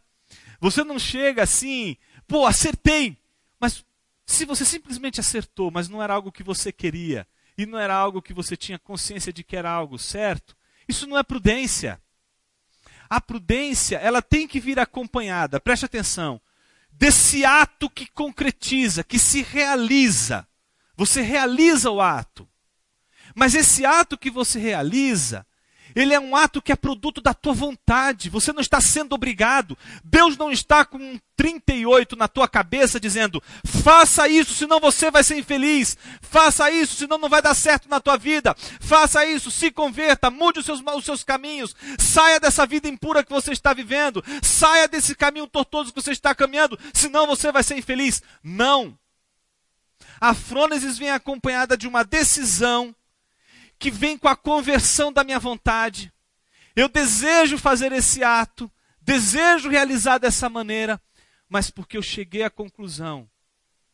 Você 0.61 0.83
não 0.83 0.99
chega 0.99 1.43
assim, 1.43 1.97
pô, 2.27 2.47
acertei, 2.47 3.17
mas 3.61 3.85
se 4.27 4.45
você 4.45 4.65
simplesmente 4.65 5.21
acertou, 5.21 5.71
mas 5.71 5.89
não 5.89 6.03
era 6.03 6.15
algo 6.15 6.33
que 6.33 6.43
você 6.43 6.73
queria, 6.73 7.27
e 7.57 7.65
não 7.65 7.79
era 7.79 7.95
algo 7.95 8.21
que 8.21 8.35
você 8.35 8.57
tinha 8.57 8.79
consciência 8.79 9.33
de 9.33 9.45
que 9.45 9.57
era 9.57 9.71
algo 9.71 9.99
certo, 9.99 10.57
isso 10.89 11.07
não 11.07 11.17
é 11.17 11.23
prudência. 11.23 12.03
A 13.09 13.21
prudência, 13.21 13.97
ela 13.99 14.23
tem 14.23 14.47
que 14.47 14.61
vir 14.61 14.79
acompanhada, 14.79 15.61
preste 15.61 15.85
atenção, 15.85 16.41
desse 16.91 17.45
ato 17.45 17.91
que 17.91 18.07
concretiza, 18.07 19.05
que 19.05 19.19
se 19.19 19.43
realiza. 19.43 20.47
Você 20.97 21.21
realiza 21.21 21.91
o 21.91 22.01
ato. 22.01 22.49
Mas 23.35 23.55
esse 23.55 23.85
ato 23.85 24.17
que 24.17 24.31
você 24.31 24.59
realiza, 24.59 25.47
ele 25.95 26.13
é 26.13 26.21
um 26.21 26.35
ato 26.35 26.61
que 26.61 26.73
é 26.73 26.77
produto 26.77 27.21
da 27.21 27.33
tua 27.33 27.53
vontade. 27.53 28.29
Você 28.31 28.53
não 28.53 28.61
está 28.61 28.81
sendo 28.81 29.15
obrigado. 29.15 29.77
Deus 30.03 30.37
não 30.37 30.51
está 30.51 30.85
com 30.85 30.99
um 30.99 31.19
38 31.37 32.17
na 32.17 32.27
tua 32.27 32.49
cabeça 32.49 32.99
dizendo: 32.99 33.43
faça 33.65 34.29
isso, 34.29 34.55
senão 34.55 34.81
você 34.81 35.11
vai 35.11 35.23
ser 35.23 35.39
infeliz. 35.39 35.97
Faça 36.21 36.71
isso, 36.71 36.97
senão 36.97 37.19
não 37.19 37.29
vai 37.29 37.41
dar 37.41 37.55
certo 37.55 37.89
na 37.89 38.01
tua 38.01 38.17
vida. 38.17 38.55
Faça 38.81 39.25
isso, 39.25 39.51
se 39.51 39.71
converta, 39.71 40.31
mude 40.31 40.61
os 40.61 40.67
seus, 40.67 40.81
os 40.81 41.05
seus 41.05 41.23
caminhos. 41.23 41.75
Saia 41.99 42.41
dessa 42.41 42.67
vida 42.67 42.89
impura 42.89 43.23
que 43.23 43.33
você 43.33 43.53
está 43.53 43.73
vivendo. 43.73 44.25
Saia 44.43 44.89
desse 44.89 45.15
caminho 45.15 45.47
tortuoso 45.47 45.93
que 45.93 46.03
você 46.03 46.13
está 46.13 46.35
caminhando, 46.35 46.79
senão 46.93 47.27
você 47.27 47.53
vai 47.53 47.63
ser 47.63 47.79
infeliz. 47.79 48.23
Não. 48.43 48.99
A 50.21 50.33
frônesis 50.33 50.97
vem 50.99 51.11
acompanhada 51.11 51.77
de 51.77 51.87
uma 51.87 52.05
decisão 52.05 52.95
que 53.79 53.91
vem 53.91 54.17
com 54.17 54.29
a 54.29 54.37
conversão 54.37 55.13
da 55.13 55.25
minha 55.25 55.39
vontade. 55.39 56.13
Eu 56.75 56.89
desejo 56.89 57.59
fazer 57.59 57.93
esse 57.93 58.23
ato, 58.23 58.71
desejo 59.01 59.69
realizar 59.69 60.19
dessa 60.19 60.49
maneira, 60.49 61.01
mas 61.49 61.71
porque 61.71 61.97
eu 61.97 62.03
cheguei 62.03 62.43
à 62.43 62.51
conclusão 62.51 63.31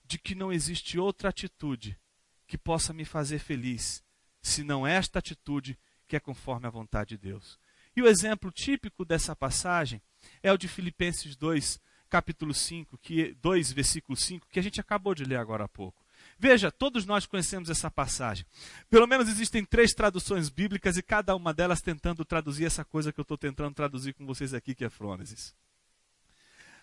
de 0.05 0.19
que 0.19 0.35
não 0.35 0.53
existe 0.53 0.99
outra 0.99 1.29
atitude 1.29 1.99
que 2.47 2.59
possa 2.59 2.93
me 2.93 3.05
fazer 3.05 3.39
feliz, 3.39 4.03
senão 4.43 4.87
esta 4.87 5.19
atitude 5.19 5.79
que 6.09 6.17
é 6.17 6.21
conforme 6.21 6.67
a 6.67 6.71
vontade 6.71 7.11
de 7.11 7.19
Deus. 7.19 7.59
E 7.95 8.03
o 8.03 8.09
exemplo 8.09 8.51
típico 8.51 9.05
dessa 9.05 9.37
passagem 9.37 10.03
é 10.43 10.53
o 10.53 10.59
de 10.59 10.67
Filipenses 10.67 11.37
2, 11.37 11.81
capítulo 12.09 12.53
5, 12.53 12.99
que 12.99 13.35
2, 13.35 13.73
versículo 13.73 14.17
5, 14.17 14.49
que 14.49 14.59
a 14.59 14.63
gente 14.63 14.81
acabou 14.81 15.15
de 15.15 15.25
ler 15.25 15.37
agora 15.37 15.65
há 15.65 15.69
pouco. 15.69 16.00
Veja, 16.41 16.73
todos 16.73 17.05
nós 17.05 17.27
conhecemos 17.27 17.69
essa 17.69 17.91
passagem. 17.91 18.47
Pelo 18.89 19.07
menos 19.07 19.29
existem 19.29 19.63
três 19.63 19.93
traduções 19.93 20.49
bíblicas 20.49 20.97
e 20.97 21.03
cada 21.03 21.37
uma 21.37 21.53
delas 21.53 21.83
tentando 21.83 22.25
traduzir 22.25 22.65
essa 22.65 22.83
coisa 22.83 23.13
que 23.13 23.21
eu 23.21 23.23
estou 23.23 23.37
tentando 23.37 23.75
traduzir 23.75 24.15
com 24.15 24.25
vocês 24.25 24.55
aqui, 24.55 24.75
que 24.75 24.83
é 24.83 24.89
frônesis. 24.89 25.55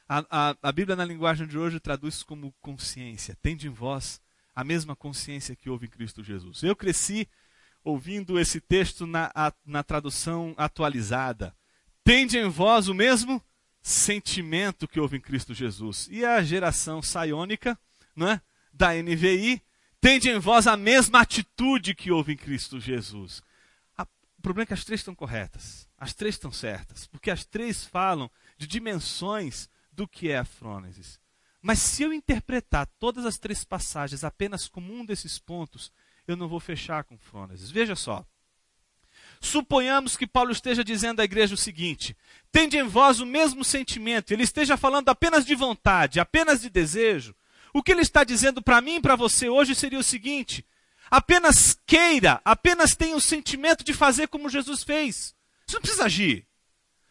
A, 0.08 0.24
a, 0.30 0.58
a, 0.62 0.72
Bíblia, 0.72 0.96
na 0.96 1.04
linguagem 1.04 1.48
de 1.48 1.58
hoje, 1.58 1.80
traduz 1.80 2.22
como 2.22 2.54
consciência. 2.62 3.36
Tende 3.42 3.66
em 3.68 3.72
vós 3.72 4.22
a 4.56 4.64
mesma 4.64 4.96
consciência 4.96 5.56
que 5.56 5.72
houve 5.72 5.88
em 5.88 5.90
Cristo 5.90 6.24
Jesus. 6.24 6.62
Eu 6.62 6.76
cresci 6.76 7.28
ouvindo 7.84 8.40
esse 8.40 8.62
texto 8.62 9.08
na, 9.08 9.32
a, 9.34 9.52
na 9.66 9.82
tradução 9.82 10.54
atualizada. 10.56 11.52
Tende 12.04 12.38
em 12.38 12.48
vós 12.48 12.88
o 12.88 12.94
mesmo 12.94 13.44
sentimento 13.82 14.88
que 14.88 15.00
houve 15.00 15.18
em 15.18 15.22
Cristo 15.22 15.52
Jesus. 15.52 16.08
E 16.12 16.24
a 16.24 16.44
geração 16.44 17.02
saiônica, 17.02 17.76
não 18.16 18.30
é? 18.30 18.42
Da 18.78 18.94
NVI, 18.94 19.62
tende 20.00 20.30
em 20.30 20.38
vós 20.38 20.68
a 20.68 20.78
mesma 20.78 21.22
atitude 21.22 21.96
que 21.96 22.12
houve 22.12 22.34
em 22.34 22.38
Cristo 22.38 22.80
Jesus. 22.80 23.42
O 24.38 24.42
problema 24.42 24.64
é 24.64 24.68
que 24.68 24.74
as 24.74 24.86
três 24.86 25.02
estão 25.02 25.16
corretas, 25.16 25.90
as 25.98 26.14
três 26.14 26.36
estão 26.36 26.52
certas, 26.52 27.08
porque 27.08 27.32
as 27.32 27.44
três 27.44 27.84
falam 27.84 28.30
de 28.58 28.68
dimensões 28.68 29.68
do 29.92 30.08
que 30.08 30.30
é 30.30 30.38
a 30.38 30.46
frônesis. 30.46 31.20
Mas 31.60 31.80
se 31.80 32.04
eu 32.04 32.14
interpretar 32.14 32.88
todas 33.00 33.26
as 33.26 33.38
três 33.40 33.64
passagens 33.64 34.24
apenas 34.24 34.68
como 34.68 34.94
um 34.94 35.04
desses 35.04 35.40
pontos, 35.40 35.92
eu 36.28 36.38
não 36.38 36.48
vou 36.48 36.60
fechar 36.60 37.04
com 37.04 37.18
frônesis. 37.18 37.72
Veja 37.72 37.96
só. 37.96 38.24
Suponhamos 39.42 40.16
que 40.16 40.28
Paulo 40.28 40.52
esteja 40.52 40.84
dizendo 40.84 41.20
à 41.20 41.24
igreja 41.24 41.56
o 41.56 41.58
seguinte: 41.58 42.16
tende 42.52 42.78
em 42.78 42.88
vós 42.88 43.20
o 43.20 43.26
mesmo 43.26 43.64
sentimento, 43.64 44.32
ele 44.32 44.44
esteja 44.44 44.78
falando 44.78 45.10
apenas 45.10 45.46
de 45.46 45.56
vontade, 45.56 46.20
apenas 46.20 46.62
de 46.62 46.70
desejo, 46.70 47.36
o 47.74 47.84
que 47.84 47.92
ele 47.92 48.02
está 48.02 48.24
dizendo 48.24 48.62
para 48.62 48.82
mim 48.82 48.96
e 48.96 49.02
para 49.02 49.16
você 49.16 49.50
hoje 49.50 49.76
seria 49.76 50.00
o 50.00 50.04
seguinte: 50.04 50.66
apenas 51.10 51.78
queira, 51.86 52.42
apenas 52.44 52.96
tenha 52.96 53.16
o 53.16 53.22
sentimento 53.22 53.84
de 53.84 53.94
fazer 53.94 54.28
como 54.28 54.50
Jesus 54.50 54.84
fez. 54.84 55.36
Você 55.66 55.76
não 55.76 55.82
precisa 55.82 56.06
agir. 56.06 56.48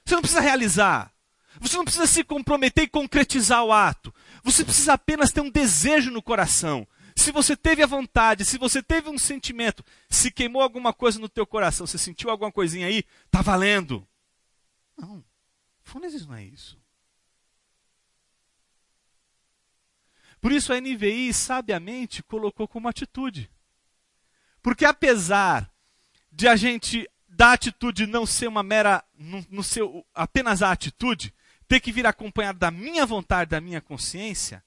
Você 0.04 0.14
não 0.14 0.22
precisa 0.22 0.40
realizar. 0.40 1.12
Você 1.60 1.76
não 1.76 1.84
precisa 1.84 2.06
se 2.06 2.22
comprometer 2.22 2.84
e 2.84 2.88
concretizar 2.88 3.64
o 3.64 3.72
ato. 3.72 4.14
Você 4.44 4.64
precisa 4.64 4.92
apenas 4.92 5.32
ter 5.32 5.40
um 5.40 5.50
desejo 5.50 6.10
no 6.10 6.22
coração. 6.22 6.86
Se 7.14 7.32
você 7.32 7.56
teve 7.56 7.82
a 7.82 7.86
vontade, 7.86 8.44
se 8.44 8.58
você 8.58 8.82
teve 8.82 9.08
um 9.08 9.18
sentimento, 9.18 9.82
se 10.08 10.30
queimou 10.30 10.60
alguma 10.60 10.92
coisa 10.92 11.18
no 11.18 11.28
teu 11.28 11.46
coração, 11.46 11.86
você 11.86 11.96
sentiu 11.96 12.28
alguma 12.28 12.52
coisinha 12.52 12.86
aí, 12.86 13.04
tá 13.30 13.40
valendo. 13.40 14.06
Não. 14.98 15.24
Funes 15.82 16.26
não 16.26 16.34
é 16.34 16.44
isso. 16.44 16.78
Por 20.46 20.52
isso 20.52 20.72
a 20.72 20.80
NVI 20.80 21.34
sabiamente 21.34 22.22
colocou 22.22 22.68
como 22.68 22.86
atitude. 22.86 23.50
Porque 24.62 24.84
apesar 24.84 25.68
de 26.30 26.46
a 26.46 26.54
gente 26.54 27.10
da 27.28 27.52
atitude 27.52 28.06
não 28.06 28.24
ser 28.24 28.46
uma 28.46 28.62
mera, 28.62 29.02
no, 29.18 29.64
seu, 29.64 30.06
apenas 30.14 30.62
a 30.62 30.70
atitude, 30.70 31.34
ter 31.66 31.80
que 31.80 31.90
vir 31.90 32.06
acompanhado 32.06 32.60
da 32.60 32.70
minha 32.70 33.04
vontade, 33.04 33.50
da 33.50 33.60
minha 33.60 33.80
consciência, 33.80 34.62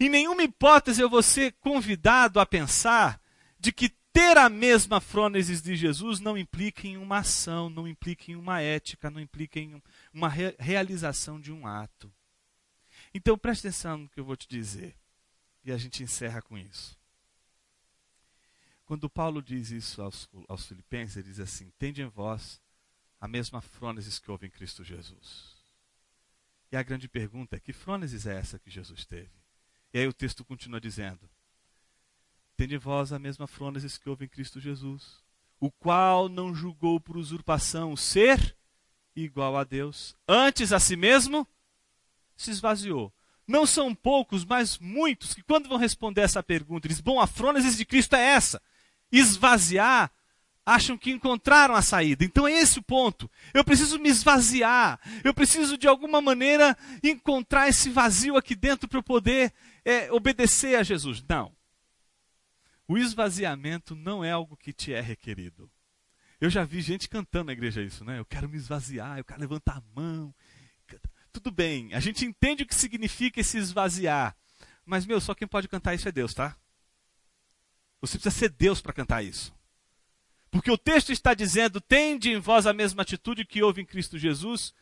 em 0.00 0.08
nenhuma 0.08 0.44
hipótese 0.44 1.02
eu 1.02 1.10
vou 1.10 1.22
ser 1.22 1.52
convidado 1.60 2.40
a 2.40 2.46
pensar 2.46 3.20
de 3.60 3.70
que 3.70 3.90
ter 4.14 4.38
a 4.38 4.48
mesma 4.48 4.98
frônesis 4.98 5.60
de 5.60 5.76
Jesus 5.76 6.20
não 6.20 6.38
implica 6.38 6.86
em 6.86 6.96
uma 6.96 7.18
ação, 7.18 7.68
não 7.68 7.86
implica 7.86 8.32
em 8.32 8.34
uma 8.34 8.62
ética, 8.62 9.10
não 9.10 9.20
implica 9.20 9.60
em 9.60 9.78
uma 10.10 10.30
re 10.30 10.54
realização 10.58 11.38
de 11.38 11.52
um 11.52 11.66
ato. 11.66 12.10
Então 13.12 13.36
preste 13.36 13.66
atenção 13.66 13.98
no 13.98 14.08
que 14.08 14.18
eu 14.18 14.24
vou 14.24 14.36
te 14.36 14.48
dizer. 14.48 15.01
E 15.64 15.72
a 15.72 15.76
gente 15.76 16.02
encerra 16.02 16.42
com 16.42 16.58
isso. 16.58 16.98
Quando 18.84 19.08
Paulo 19.08 19.40
diz 19.40 19.70
isso 19.70 20.02
aos, 20.02 20.28
aos 20.48 20.66
filipenses, 20.66 21.16
ele 21.16 21.28
diz 21.28 21.40
assim: 21.40 21.70
Tende 21.78 22.02
em 22.02 22.08
vós 22.08 22.60
a 23.20 23.28
mesma 23.28 23.60
frônesis 23.60 24.18
que 24.18 24.30
houve 24.30 24.46
em 24.46 24.50
Cristo 24.50 24.82
Jesus. 24.82 25.56
E 26.70 26.76
a 26.76 26.82
grande 26.82 27.08
pergunta 27.08 27.56
é: 27.56 27.60
que 27.60 27.72
frônesis 27.72 28.26
é 28.26 28.36
essa 28.36 28.58
que 28.58 28.70
Jesus 28.70 29.04
teve? 29.04 29.30
E 29.94 29.98
aí 29.98 30.06
o 30.06 30.12
texto 30.12 30.44
continua 30.44 30.80
dizendo: 30.80 31.28
Tende 32.56 32.74
em 32.74 32.78
vós 32.78 33.12
a 33.12 33.18
mesma 33.18 33.46
frônesis 33.46 33.96
que 33.96 34.08
houve 34.08 34.24
em 34.24 34.28
Cristo 34.28 34.58
Jesus, 34.58 35.22
o 35.60 35.70
qual 35.70 36.28
não 36.28 36.54
julgou 36.54 36.98
por 36.98 37.16
usurpação 37.16 37.92
o 37.92 37.96
ser 37.96 38.56
igual 39.14 39.56
a 39.56 39.64
Deus, 39.64 40.16
antes 40.26 40.72
a 40.72 40.80
si 40.80 40.96
mesmo 40.96 41.46
se 42.34 42.50
esvaziou, 42.50 43.12
não 43.46 43.66
são 43.66 43.94
poucos, 43.94 44.44
mas 44.44 44.78
muitos, 44.78 45.34
que 45.34 45.42
quando 45.42 45.68
vão 45.68 45.78
responder 45.78 46.22
essa 46.22 46.42
pergunta, 46.42 46.86
eles, 46.86 47.00
bom, 47.00 47.20
a 47.20 47.26
frônesis 47.26 47.76
de 47.76 47.84
Cristo 47.84 48.16
é 48.16 48.22
essa. 48.22 48.60
Esvaziar, 49.10 50.10
acham 50.64 50.96
que 50.96 51.10
encontraram 51.10 51.74
a 51.74 51.82
saída. 51.82 52.24
Então 52.24 52.46
é 52.46 52.52
esse 52.52 52.78
o 52.78 52.82
ponto. 52.82 53.30
Eu 53.52 53.64
preciso 53.64 53.98
me 53.98 54.08
esvaziar. 54.08 54.98
Eu 55.24 55.34
preciso, 55.34 55.76
de 55.76 55.88
alguma 55.88 56.20
maneira, 56.20 56.76
encontrar 57.02 57.68
esse 57.68 57.90
vazio 57.90 58.36
aqui 58.36 58.54
dentro 58.54 58.88
para 58.88 58.98
eu 58.98 59.02
poder 59.02 59.52
é, 59.84 60.10
obedecer 60.12 60.76
a 60.76 60.82
Jesus. 60.82 61.22
Não. 61.28 61.52
O 62.86 62.96
esvaziamento 62.96 63.94
não 63.94 64.24
é 64.24 64.30
algo 64.30 64.56
que 64.56 64.72
te 64.72 64.92
é 64.92 65.00
requerido. 65.00 65.70
Eu 66.40 66.50
já 66.50 66.64
vi 66.64 66.80
gente 66.80 67.08
cantando 67.08 67.46
na 67.46 67.52
igreja 67.52 67.82
isso, 67.82 68.04
né? 68.04 68.18
Eu 68.18 68.24
quero 68.24 68.48
me 68.48 68.56
esvaziar, 68.56 69.18
eu 69.18 69.24
quero 69.24 69.40
levantar 69.40 69.76
a 69.76 69.82
mão, 69.94 70.34
tudo 71.32 71.50
bem, 71.50 71.94
a 71.94 72.00
gente 72.00 72.24
entende 72.24 72.62
o 72.62 72.66
que 72.66 72.74
significa 72.74 73.40
esse 73.40 73.56
esvaziar. 73.56 74.36
Mas, 74.84 75.06
meu, 75.06 75.20
só 75.20 75.34
quem 75.34 75.48
pode 75.48 75.68
cantar 75.68 75.94
isso 75.94 76.08
é 76.08 76.12
Deus, 76.12 76.34
tá? 76.34 76.56
Você 78.00 78.18
precisa 78.18 78.36
ser 78.36 78.48
Deus 78.50 78.80
para 78.80 78.92
cantar 78.92 79.22
isso. 79.22 79.54
Porque 80.50 80.70
o 80.70 80.76
texto 80.76 81.12
está 81.12 81.32
dizendo: 81.32 81.80
tende 81.80 82.30
em 82.30 82.38
vós 82.38 82.66
a 82.66 82.72
mesma 82.72 83.02
atitude 83.02 83.44
que 83.44 83.62
houve 83.62 83.80
em 83.80 83.86
Cristo 83.86 84.18
Jesus, 84.18 84.74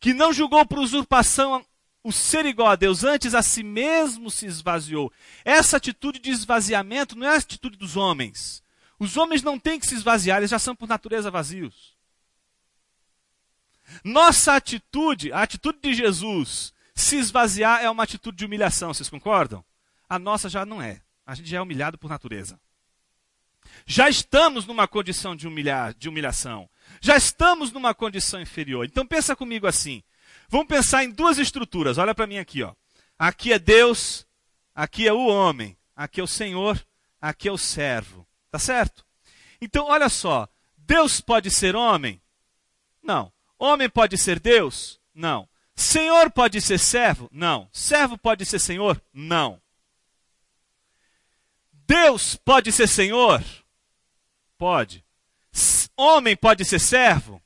que 0.00 0.14
não 0.14 0.32
julgou 0.32 0.64
por 0.64 0.78
usurpação 0.78 1.64
o 2.02 2.12
ser 2.12 2.46
igual 2.46 2.68
a 2.68 2.76
Deus, 2.76 3.04
antes 3.04 3.34
a 3.34 3.42
si 3.42 3.62
mesmo 3.62 4.30
se 4.30 4.46
esvaziou. 4.46 5.12
Essa 5.44 5.76
atitude 5.76 6.18
de 6.18 6.30
esvaziamento 6.30 7.18
não 7.18 7.26
é 7.26 7.34
a 7.34 7.36
atitude 7.36 7.76
dos 7.76 7.96
homens. 7.96 8.62
Os 8.98 9.16
homens 9.16 9.42
não 9.42 9.58
têm 9.58 9.78
que 9.78 9.86
se 9.86 9.94
esvaziar, 9.94 10.38
eles 10.38 10.50
já 10.50 10.58
são 10.58 10.74
por 10.74 10.88
natureza 10.88 11.30
vazios. 11.30 11.97
Nossa 14.04 14.54
atitude, 14.54 15.32
a 15.32 15.42
atitude 15.42 15.78
de 15.82 15.94
Jesus, 15.94 16.72
se 16.94 17.16
esvaziar 17.16 17.82
é 17.82 17.90
uma 17.90 18.02
atitude 18.02 18.36
de 18.36 18.44
humilhação, 18.44 18.92
vocês 18.92 19.08
concordam? 19.08 19.64
A 20.08 20.18
nossa 20.18 20.48
já 20.48 20.66
não 20.66 20.80
é. 20.80 21.00
A 21.26 21.34
gente 21.34 21.48
já 21.48 21.58
é 21.58 21.60
humilhado 21.60 21.98
por 21.98 22.08
natureza. 22.08 22.58
Já 23.86 24.08
estamos 24.08 24.66
numa 24.66 24.88
condição 24.88 25.36
de, 25.36 25.46
humilhar, 25.46 25.94
de 25.94 26.08
humilhação. 26.08 26.68
Já 27.00 27.16
estamos 27.16 27.70
numa 27.70 27.94
condição 27.94 28.40
inferior. 28.40 28.86
Então 28.86 29.06
pensa 29.06 29.36
comigo 29.36 29.66
assim. 29.66 30.02
Vamos 30.48 30.66
pensar 30.66 31.04
em 31.04 31.10
duas 31.10 31.38
estruturas. 31.38 31.98
Olha 31.98 32.14
para 32.14 32.26
mim 32.26 32.38
aqui, 32.38 32.62
ó. 32.62 32.74
Aqui 33.18 33.52
é 33.52 33.58
Deus, 33.58 34.26
aqui 34.74 35.06
é 35.06 35.12
o 35.12 35.26
homem, 35.26 35.76
aqui 35.94 36.20
é 36.20 36.22
o 36.22 36.28
Senhor, 36.28 36.82
aqui 37.20 37.48
é 37.48 37.52
o 37.52 37.58
servo. 37.58 38.26
Tá 38.50 38.58
certo? 38.58 39.04
Então, 39.60 39.86
olha 39.86 40.08
só. 40.08 40.48
Deus 40.76 41.20
pode 41.20 41.50
ser 41.50 41.76
homem? 41.76 42.20
Não. 43.02 43.32
Homem 43.58 43.88
pode 43.88 44.16
ser 44.16 44.38
Deus? 44.38 45.00
Não. 45.14 45.48
Senhor 45.74 46.30
pode 46.30 46.60
ser 46.60 46.78
servo? 46.78 47.28
Não. 47.32 47.68
Servo 47.72 48.16
pode 48.16 48.44
ser 48.44 48.58
senhor? 48.58 49.00
Não. 49.12 49.60
Deus 51.86 52.36
pode 52.36 52.70
ser 52.70 52.86
senhor? 52.86 53.42
Pode. 54.56 55.04
Homem 55.96 56.36
pode 56.36 56.64
ser 56.64 56.78
servo? 56.78 57.42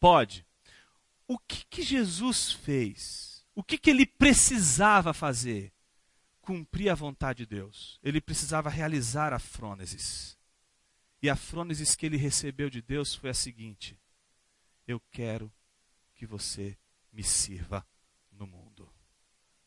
Pode. 0.00 0.44
O 1.28 1.38
que, 1.38 1.64
que 1.70 1.82
Jesus 1.82 2.52
fez? 2.52 3.44
O 3.54 3.62
que, 3.62 3.78
que 3.78 3.90
ele 3.90 4.04
precisava 4.04 5.14
fazer? 5.14 5.72
Cumprir 6.40 6.90
a 6.90 6.94
vontade 6.94 7.38
de 7.38 7.56
Deus. 7.56 7.98
Ele 8.02 8.20
precisava 8.20 8.68
realizar 8.68 9.32
a 9.32 9.38
frônesis. 9.38 10.36
E 11.22 11.30
a 11.30 11.36
frônesis 11.36 11.94
que 11.94 12.06
ele 12.06 12.16
recebeu 12.16 12.68
de 12.68 12.82
Deus 12.82 13.14
foi 13.14 13.30
a 13.30 13.34
seguinte: 13.34 13.98
eu 14.86 15.00
quero 15.10 15.52
que 16.14 16.26
você 16.26 16.76
me 17.12 17.22
sirva 17.22 17.86
no 18.30 18.46
mundo, 18.46 18.92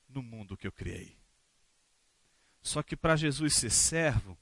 no 0.08 0.21
mundo 0.21 0.58
que 0.58 0.67
eu 0.67 0.71
criei. 0.71 1.17
Só 2.62 2.84
que 2.84 2.95
para 2.95 3.15
Jesus 3.15 3.55
ser 3.55 3.71
servo, 3.71 4.38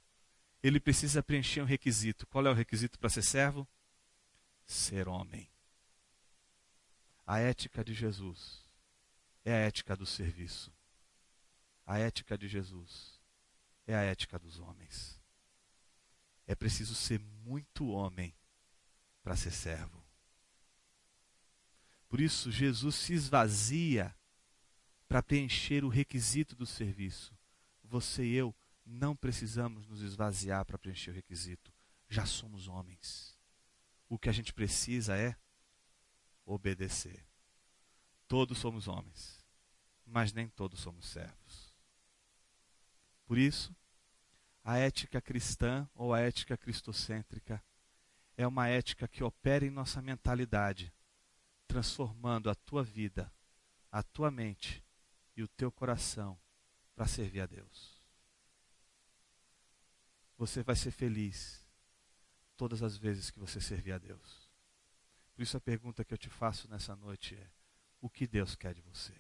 ele 0.62 0.80
precisa 0.80 1.24
preencher 1.24 1.62
um 1.62 1.66
requisito. 1.66 2.26
Qual 2.28 2.46
é 2.46 2.50
o 2.50 2.54
requisito 2.54 3.00
para 3.00 3.10
ser 3.10 3.22
servo? 3.22 3.68
Ser 4.66 5.08
homem. 5.08 5.50
A 7.26 7.40
ética 7.40 7.84
de 7.84 7.94
Jesus 7.94 8.66
é 9.46 9.54
a 9.54 9.58
ética 9.58 9.96
do 9.96 10.06
serviço. 10.06 10.74
A 11.86 12.00
ética 12.00 12.38
de 12.38 12.48
Jesus 12.48 13.20
é 13.86 13.96
a 13.96 14.02
ética 14.04 14.38
dos 14.38 14.60
homens. 14.60 15.20
É 16.46 16.56
preciso 16.56 16.96
ser 16.96 17.20
muito 17.20 17.88
homem 17.88 18.36
para 19.22 19.36
ser 19.36 19.52
servo. 19.52 20.07
Por 22.08 22.22
isso, 22.22 22.52
Jesus 22.52 22.96
se 22.96 23.13
esvazia 23.13 24.15
para 25.08 25.24
preencher 25.24 25.84
o 25.84 25.89
requisito 25.89 26.56
do 26.56 26.65
serviço. 26.65 27.38
Você 27.84 28.26
e 28.26 28.36
eu 28.36 28.56
não 28.86 29.15
precisamos 29.15 29.86
nos 29.88 30.02
esvaziar 30.02 30.65
para 30.65 30.78
preencher 30.78 31.12
o 31.12 31.13
requisito. 31.13 31.74
Já 32.10 32.26
somos 32.26 32.67
homens. 32.67 33.38
O 34.08 34.17
que 34.17 34.30
a 34.30 34.32
gente 34.32 34.54
precisa 34.54 35.17
é 35.17 35.36
obedecer. 36.46 37.26
Todos 38.28 38.58
somos 38.58 38.88
homens, 38.88 39.46
mas 40.06 40.32
nem 40.32 40.48
todos 40.48 40.80
somos 40.80 41.08
servos. 41.08 41.76
Por 43.26 43.38
isso, 43.38 43.76
a 44.63 44.78
ética 44.78 45.22
cristã 45.22 45.89
ou 45.93 46.13
a 46.13 46.20
ética 46.20 46.58
cristocêntrica 46.58 47.63
é 48.38 48.48
uma 48.48 48.67
ética 48.67 49.08
que 49.08 49.24
opera 49.24 49.65
em 49.65 49.70
nossa 49.70 50.02
mentalidade, 50.02 50.93
transformando 51.67 52.49
a 52.49 52.56
tua 52.56 52.84
vida, 52.84 53.32
a 53.91 54.01
tua 54.01 54.32
mente 54.32 54.84
e 55.36 55.43
o 55.43 55.47
teu 55.47 55.71
coração 55.71 56.39
para 56.95 57.06
servir 57.06 57.41
a 57.41 57.45
Deus. 57.45 58.01
Você 60.38 60.63
vai 60.63 60.75
ser 60.75 60.91
feliz 60.91 61.65
todas 62.56 62.82
as 62.82 62.97
vezes 62.97 63.30
que 63.30 63.39
você 63.39 63.60
servir 63.60 63.91
a 63.91 63.97
Deus. 63.97 64.49
Por 65.36 65.43
isso 65.43 65.58
a 65.58 65.62
pergunta 65.62 66.03
que 66.03 66.13
eu 66.13 66.17
te 66.17 66.30
faço 66.30 66.67
nessa 66.69 66.95
noite 66.95 67.36
é: 67.36 67.51
o 68.01 68.10
que 68.10 68.25
Deus 68.27 68.56
quer 68.56 68.73
de 68.73 68.82
você? 68.82 69.13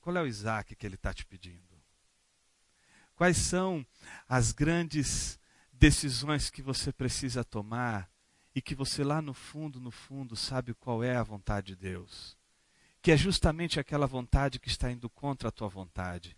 Qual 0.00 0.14
é 0.16 0.22
o 0.22 0.26
Isaac 0.26 0.76
que 0.76 0.86
Ele 0.86 0.96
está 0.96 1.14
te 1.14 1.24
pedindo? 1.24 1.82
Quais 3.14 3.38
são 3.38 3.86
as 4.28 4.52
grandes 4.52 5.38
decisões 5.72 6.50
que 6.50 6.60
você 6.60 6.92
precisa 6.92 7.44
tomar 7.44 8.10
e 8.54 8.62
que 8.62 8.74
você 8.74 9.02
lá 9.02 9.20
no 9.20 9.34
fundo, 9.34 9.80
no 9.80 9.90
fundo, 9.90 10.36
sabe 10.36 10.72
qual 10.74 11.02
é 11.02 11.16
a 11.16 11.22
vontade 11.22 11.68
de 11.68 11.76
Deus? 11.76 12.36
Que 13.02 13.10
é 13.10 13.16
justamente 13.16 13.78
aquela 13.78 14.06
vontade 14.06 14.58
que 14.58 14.68
está 14.68 14.90
indo 14.90 15.10
contra 15.10 15.48
a 15.48 15.52
tua 15.52 15.68
vontade, 15.68 16.36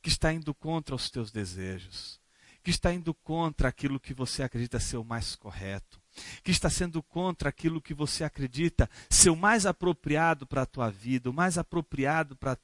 que 0.00 0.08
está 0.08 0.32
indo 0.32 0.52
contra 0.54 0.94
os 0.94 1.10
teus 1.10 1.30
desejos, 1.30 2.20
que 2.62 2.70
está 2.70 2.92
indo 2.92 3.14
contra 3.14 3.68
aquilo 3.68 4.00
que 4.00 4.12
você 4.12 4.42
acredita 4.42 4.80
ser 4.80 4.96
o 4.96 5.04
mais 5.04 5.36
correto, 5.36 6.01
que 6.42 6.50
está 6.50 6.68
sendo 6.68 7.02
contra 7.02 7.48
aquilo 7.48 7.80
que 7.80 7.94
você 7.94 8.24
acredita 8.24 8.88
ser 9.08 9.30
o 9.30 9.36
mais 9.36 9.66
apropriado 9.66 10.46
para 10.46 10.62
a 10.62 10.66
tua 10.66 10.90
vida, 10.90 11.30
o 11.30 11.32
mais 11.32 11.58
apropriado 11.58 12.36
para 12.36 12.56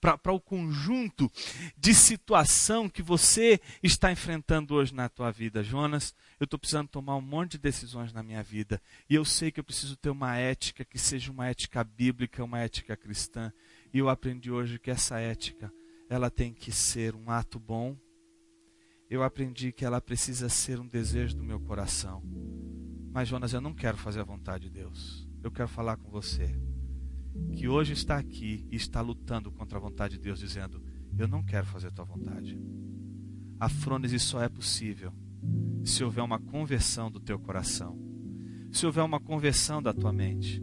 para 0.00 0.32
o 0.32 0.40
conjunto 0.40 1.30
de 1.76 1.94
situação 1.94 2.88
que 2.88 3.02
você 3.02 3.60
está 3.82 4.10
enfrentando 4.10 4.74
hoje 4.74 4.94
na 4.94 5.08
tua 5.08 5.30
vida. 5.30 5.62
Jonas, 5.62 6.14
eu 6.38 6.44
estou 6.44 6.58
precisando 6.58 6.88
tomar 6.88 7.16
um 7.16 7.20
monte 7.20 7.52
de 7.52 7.58
decisões 7.58 8.12
na 8.12 8.22
minha 8.22 8.42
vida 8.42 8.80
e 9.08 9.14
eu 9.14 9.24
sei 9.24 9.50
que 9.50 9.60
eu 9.60 9.64
preciso 9.64 9.96
ter 9.96 10.10
uma 10.10 10.36
ética 10.36 10.84
que 10.84 10.98
seja 10.98 11.30
uma 11.30 11.48
ética 11.48 11.82
bíblica, 11.84 12.44
uma 12.44 12.60
ética 12.60 12.96
cristã. 12.96 13.52
E 13.92 13.98
eu 13.98 14.08
aprendi 14.08 14.50
hoje 14.50 14.78
que 14.78 14.90
essa 14.90 15.18
ética, 15.18 15.72
ela 16.08 16.30
tem 16.30 16.52
que 16.52 16.70
ser 16.70 17.14
um 17.14 17.30
ato 17.30 17.58
bom, 17.58 17.96
eu 19.10 19.24
aprendi 19.24 19.72
que 19.72 19.84
ela 19.84 20.00
precisa 20.00 20.48
ser 20.48 20.78
um 20.78 20.86
desejo 20.86 21.36
do 21.36 21.42
meu 21.42 21.58
coração. 21.58 22.22
Mas, 23.12 23.28
Jonas, 23.28 23.52
eu 23.52 23.60
não 23.60 23.74
quero 23.74 23.96
fazer 23.96 24.20
a 24.20 24.24
vontade 24.24 24.68
de 24.68 24.70
Deus. 24.70 25.28
Eu 25.42 25.50
quero 25.50 25.68
falar 25.68 25.96
com 25.96 26.08
você 26.08 26.56
que 27.52 27.66
hoje 27.66 27.92
está 27.92 28.16
aqui 28.16 28.64
e 28.70 28.76
está 28.76 29.00
lutando 29.00 29.50
contra 29.50 29.78
a 29.78 29.80
vontade 29.80 30.14
de 30.14 30.20
Deus, 30.20 30.38
dizendo: 30.38 30.80
Eu 31.18 31.26
não 31.26 31.42
quero 31.42 31.66
fazer 31.66 31.88
a 31.88 31.90
tua 31.90 32.04
vontade. 32.04 32.56
A 33.58 33.68
frônese 33.68 34.18
só 34.20 34.42
é 34.42 34.48
possível 34.48 35.12
se 35.84 36.04
houver 36.04 36.22
uma 36.22 36.38
conversão 36.38 37.10
do 37.10 37.18
teu 37.18 37.38
coração, 37.38 37.98
se 38.70 38.86
houver 38.86 39.02
uma 39.02 39.18
conversão 39.18 39.82
da 39.82 39.92
tua 39.92 40.12
mente. 40.12 40.62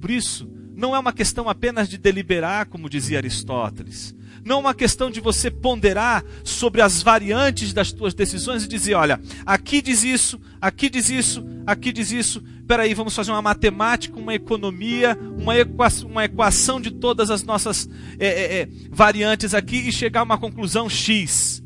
Por 0.00 0.10
isso, 0.10 0.48
não 0.74 0.94
é 0.94 0.98
uma 0.98 1.12
questão 1.12 1.48
apenas 1.48 1.88
de 1.88 1.96
deliberar, 1.96 2.66
como 2.66 2.90
dizia 2.90 3.18
Aristóteles, 3.18 4.14
não 4.46 4.58
é 4.58 4.60
uma 4.60 4.74
questão 4.74 5.10
de 5.10 5.20
você 5.20 5.50
ponderar 5.50 6.24
sobre 6.44 6.80
as 6.80 7.02
variantes 7.02 7.72
das 7.72 7.90
tuas 7.90 8.14
decisões 8.14 8.62
e 8.62 8.68
dizer, 8.68 8.94
olha, 8.94 9.20
aqui 9.44 9.82
diz 9.82 10.04
isso, 10.04 10.40
aqui 10.60 10.88
diz 10.88 11.10
isso, 11.10 11.44
aqui 11.66 11.90
diz 11.90 12.12
isso. 12.12 12.40
Peraí, 12.64 12.94
vamos 12.94 13.14
fazer 13.14 13.32
uma 13.32 13.42
matemática, 13.42 14.16
uma 14.16 14.34
economia, 14.34 15.18
uma 15.36 15.58
equação, 15.58 16.08
uma 16.08 16.24
equação 16.24 16.80
de 16.80 16.92
todas 16.92 17.28
as 17.28 17.42
nossas 17.42 17.88
é, 18.20 18.26
é, 18.26 18.60
é, 18.60 18.68
variantes 18.88 19.52
aqui 19.52 19.88
e 19.88 19.92
chegar 19.92 20.20
a 20.20 20.24
uma 20.24 20.38
conclusão 20.38 20.88
X. 20.88 21.60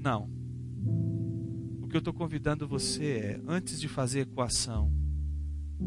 Não. 0.00 0.28
O 1.82 1.86
que 1.86 1.96
eu 1.96 2.00
estou 2.00 2.12
convidando 2.12 2.66
você 2.66 3.04
é, 3.04 3.40
antes 3.46 3.78
de 3.78 3.86
fazer 3.86 4.22
equação, 4.22 4.92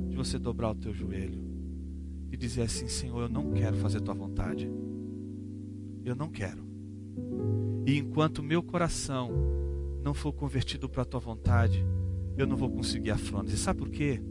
de 0.09 0.15
você 0.15 0.37
dobrar 0.39 0.71
o 0.71 0.75
teu 0.75 0.93
joelho 0.93 1.41
e 2.31 2.37
dizer 2.37 2.63
assim, 2.63 2.87
Senhor, 2.87 3.21
eu 3.21 3.29
não 3.29 3.51
quero 3.53 3.77
fazer 3.77 4.01
tua 4.01 4.13
vontade 4.13 4.69
eu 6.05 6.15
não 6.15 6.29
quero. 6.29 6.63
E 7.85 7.97
enquanto 7.97 8.43
meu 8.43 8.61
coração 8.61 9.31
não 10.03 10.13
for 10.13 10.31
convertido 10.31 10.87
para 10.87 11.01
a 11.01 11.05
tua 11.05 11.19
vontade, 11.19 11.83
eu 12.37 12.45
não 12.45 12.55
vou 12.55 12.69
conseguir 12.69 13.11
a 13.11 13.17
frônese. 13.17 13.57
Sabe 13.57 13.79
por 13.79 13.89
quê? 13.89 14.21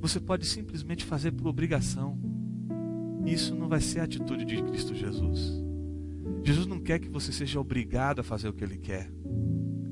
Você 0.00 0.20
pode 0.20 0.46
simplesmente 0.46 1.04
fazer 1.04 1.32
por 1.32 1.46
obrigação. 1.46 2.18
Isso 3.26 3.54
não 3.54 3.68
vai 3.68 3.80
ser 3.80 4.00
a 4.00 4.04
atitude 4.04 4.44
de 4.44 4.62
Cristo 4.62 4.94
Jesus. 4.94 5.62
Jesus 6.44 6.66
não 6.66 6.78
quer 6.78 6.98
que 6.98 7.08
você 7.08 7.32
seja 7.32 7.60
obrigado 7.60 8.20
a 8.20 8.24
fazer 8.24 8.48
o 8.48 8.52
que 8.52 8.62
ele 8.62 8.78
quer. 8.78 9.10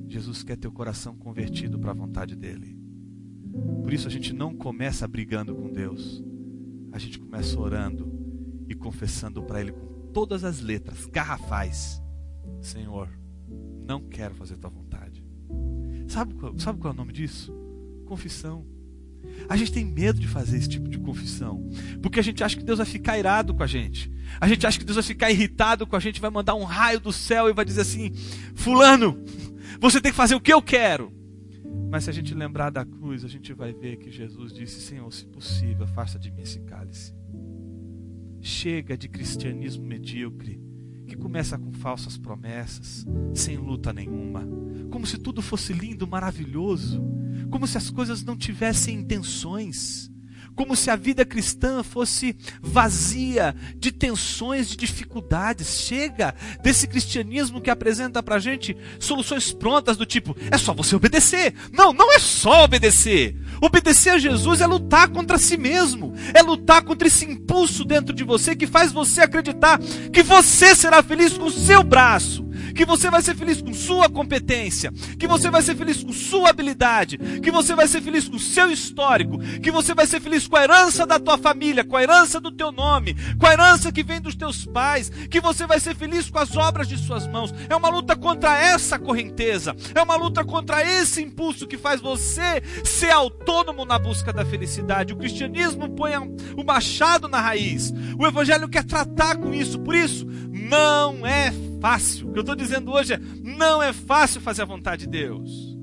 Jesus 0.09 0.43
quer 0.43 0.57
teu 0.57 0.71
coração 0.71 1.17
convertido 1.17 1.79
para 1.79 1.91
a 1.91 1.95
vontade 1.95 2.37
dele. 2.37 2.79
Por 3.83 3.93
isso 3.93 4.09
a 4.09 4.11
gente 4.11 4.33
não 4.33 4.55
começa 4.55 5.07
brigando 5.07 5.55
com 5.55 5.73
Deus. 5.73 6.23
A 6.93 6.99
gente 6.99 7.19
começa 7.19 7.59
orando 7.59 8.13
e 8.69 8.75
confessando 8.75 9.43
para 9.43 9.61
ele 9.61 9.73
com 9.73 9.87
todas 10.13 10.45
as 10.45 10.61
letras, 10.61 11.07
garrafais. 11.07 12.03
Senhor, 12.61 13.09
não 13.87 14.01
quero 14.01 14.35
fazer 14.35 14.57
tua 14.57 14.71
vontade. 14.71 15.25
Sabe, 16.09 16.35
sabe 16.59 16.79
qual 16.79 16.93
é 16.93 16.95
o 16.95 16.97
nome 16.97 17.13
disso? 17.13 17.53
Confissão. 18.07 18.67
A 19.49 19.57
gente 19.57 19.73
tem 19.73 19.85
medo 19.85 20.19
de 20.19 20.27
fazer 20.27 20.57
esse 20.57 20.69
tipo 20.69 20.89
de 20.89 20.99
confissão, 20.99 21.69
porque 22.01 22.19
a 22.19 22.23
gente 22.23 22.43
acha 22.43 22.57
que 22.57 22.65
Deus 22.65 22.79
vai 22.79 22.87
ficar 22.87 23.19
irado 23.19 23.55
com 23.55 23.63
a 23.63 23.67
gente. 23.67 24.11
A 24.41 24.49
gente 24.49 24.67
acha 24.67 24.79
que 24.79 24.85
Deus 24.85 24.97
vai 24.97 25.03
ficar 25.03 25.31
irritado 25.31 25.87
com 25.87 25.97
a 25.97 26.01
gente, 26.01 26.21
vai 26.21 26.31
mandar 26.31 26.55
um 26.55 26.65
raio 26.65 27.01
do 27.01 27.13
céu 27.13 27.49
e 27.49 27.53
vai 27.53 27.65
dizer 27.65 27.83
assim: 27.83 28.13
Fulano, 28.55 29.23
você 29.81 30.01
tem 30.01 30.11
que 30.11 30.17
fazer 30.17 30.35
o 30.35 30.41
que 30.41 30.53
eu 30.53 30.63
quero. 30.63 31.13
Mas 31.91 32.05
se 32.05 32.11
a 32.11 32.13
gente 32.13 32.35
lembrar 32.35 32.71
da 32.71 32.85
cruz, 32.85 33.25
a 33.25 33.29
gente 33.29 33.53
vai 33.53 33.73
ver 33.73 33.97
que 33.97 34.11
Jesus 34.11 34.53
disse: 34.53 34.81
Senhor, 34.81 35.11
se 35.13 35.27
possível, 35.27 35.85
afasta 35.85 36.19
de 36.19 36.31
mim 36.31 36.43
esse 36.43 36.61
cálice. 36.61 37.15
Chega 38.41 38.97
de 38.97 39.09
cristianismo 39.09 39.85
medíocre, 39.85 40.61
que 41.07 41.17
começa 41.17 41.59
com 41.59 41.73
falsas 41.73 42.17
promessas, 42.17 43.07
sem 43.35 43.57
luta 43.57 43.93
nenhuma, 43.93 44.47
como 44.91 45.07
se 45.07 45.19
tudo 45.19 45.41
fosse 45.43 45.73
lindo, 45.73 46.07
maravilhoso, 46.07 47.03
como 47.51 47.67
se 47.67 47.77
as 47.79 47.91
coisas 47.91 48.25
não 48.25 48.37
tivessem 48.37 48.99
intenções 48.99 50.11
como 50.57 50.75
se 50.75 50.91
a 50.91 50.97
vida 50.97 51.25
cristã 51.25 51.83
fosse 51.83 52.35
vazia 52.61 53.55
de 53.77 53.93
tensões, 53.93 54.69
de 54.69 54.77
dificuldades. 54.77 55.83
Chega 55.83 56.35
desse 56.63 56.89
cristianismo 56.89 57.61
que 57.61 57.71
apresenta 57.71 58.23
para 58.23 58.39
gente 58.39 58.77
soluções 58.99 59.53
prontas 59.53 59.97
do 59.97 60.07
tipo: 60.07 60.35
é 60.51 60.57
só 60.57 60.73
você 60.73 60.97
obedecer. 60.97 61.55
Não, 61.71 61.93
não 61.93 62.13
é 62.13 62.19
só 62.19 62.65
obedecer. 62.65 63.37
Obedecer 63.61 64.15
a 64.15 64.19
Jesus 64.19 64.61
é 64.61 64.67
lutar 64.67 65.09
contra 65.09 65.39
si 65.39 65.57
mesmo, 65.57 66.15
é 66.35 66.43
lutar 66.43 66.83
contra 66.83 67.07
esse 67.07 67.25
impulso 67.25 67.85
dentro 67.85 68.15
de 68.15 68.25
você 68.25 68.57
que 68.57 68.67
faz 68.67 68.91
você 68.93 69.21
acreditar 69.21 69.79
que 70.13 70.23
você 70.23 70.75
será 70.75 71.03
feliz 71.03 71.37
com 71.37 71.45
o 71.45 71.51
seu 71.51 71.83
braço 71.83 72.46
que 72.77 72.85
você 72.85 73.11
vai 73.11 73.23
ser 73.23 73.35
feliz 73.35 73.63
com 73.63 73.73
sua 73.73 74.09
competência, 74.09 74.93
que 75.19 75.27
você 75.27 75.51
vai 75.51 75.63
ser 75.63 75.75
feliz 75.75 76.05
com 76.05 76.13
sua 76.13 76.51
habilidade, 76.51 77.19
que 77.43 77.51
você 77.51 77.75
vai 77.75 77.89
ser 77.89 78.03
feliz 78.03 78.29
com 78.29 78.39
seu 78.39 78.71
histórico, 78.71 79.39
que 79.61 79.71
você 79.71 79.95
vai 79.95 80.07
ser 80.07 80.21
feliz 80.21 80.47
com 80.47 80.57
a 80.57 80.63
herança 80.63 81.07
da 81.07 81.19
tua 81.19 81.39
família, 81.39 81.85
com 81.85 81.97
a 81.97 82.03
herança 82.03 82.41
do 82.41 82.53
teu 82.53 82.71
nome, 82.71 83.17
com 83.39 83.47
a 83.47 83.53
herança 83.53 83.91
que 83.91 84.03
vem 84.03 84.21
dos 84.21 84.35
teus 84.35 84.67
pais, 84.67 85.09
que 85.09 85.41
você 85.41 85.67
vai 85.67 85.81
ser 85.81 85.97
feliz 85.97 86.29
com 86.29 86.39
as 86.39 86.55
obras 86.57 86.87
de 86.87 86.99
suas 86.99 87.27
mãos. 87.27 87.53
É 87.69 87.75
uma 87.75 87.89
luta 87.89 88.15
contra 88.15 88.59
essa 88.59 88.99
correnteza, 88.99 89.75
é 89.95 90.03
uma 90.03 90.17
luta 90.17 90.45
contra 90.45 90.85
esse 90.85 91.23
impulso 91.23 91.67
que 91.67 91.79
faz 91.79 92.01
você 92.01 92.63
ser 92.85 93.11
autônomo 93.11 93.85
na 93.85 93.99
busca 93.99 94.33
da 94.33 94.45
felicidade. 94.45 95.15
O 95.15 95.17
cristianismo 95.17 95.89
põe 95.89 96.13
o 96.57 96.65
machado 96.65 97.27
na 97.27 97.41
raiz. 97.41 97.93
O 98.19 98.27
evangelho 98.27 98.69
quer 98.69 98.85
tratar 98.85 99.37
com 99.37 99.55
isso, 99.55 99.79
por 99.79 99.95
isso 99.95 100.27
não 100.53 101.27
é 101.27 101.53
fácil. 101.81 102.29
O 102.29 102.33
que 102.33 102.39
eu 102.39 102.43
estou 102.43 102.57
dizendo 102.57 102.93
hoje 102.93 103.15
é: 103.15 103.21
não 103.43 103.83
é 103.83 103.93
fácil 103.93 104.41
fazer 104.41 104.63
a 104.63 104.67
vontade 104.67 105.05
de 105.05 105.11
Deus. 105.11 105.77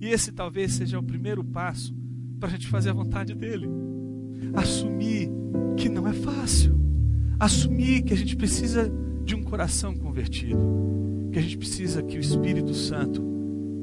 E 0.00 0.08
esse 0.08 0.32
talvez 0.32 0.72
seja 0.72 0.98
o 0.98 1.02
primeiro 1.02 1.44
passo 1.44 1.94
para 2.38 2.48
a 2.48 2.52
gente 2.52 2.68
fazer 2.68 2.90
a 2.90 2.94
vontade 2.94 3.34
dele. 3.34 3.68
Assumir 4.54 5.30
que 5.76 5.88
não 5.88 6.08
é 6.08 6.12
fácil. 6.12 6.78
Assumir 7.38 8.02
que 8.02 8.12
a 8.12 8.16
gente 8.16 8.36
precisa 8.36 8.90
de 9.24 9.34
um 9.34 9.42
coração 9.42 9.94
convertido. 9.94 10.58
Que 11.32 11.38
a 11.38 11.42
gente 11.42 11.58
precisa 11.58 12.02
que 12.02 12.16
o 12.16 12.20
Espírito 12.20 12.74
Santo 12.74 13.22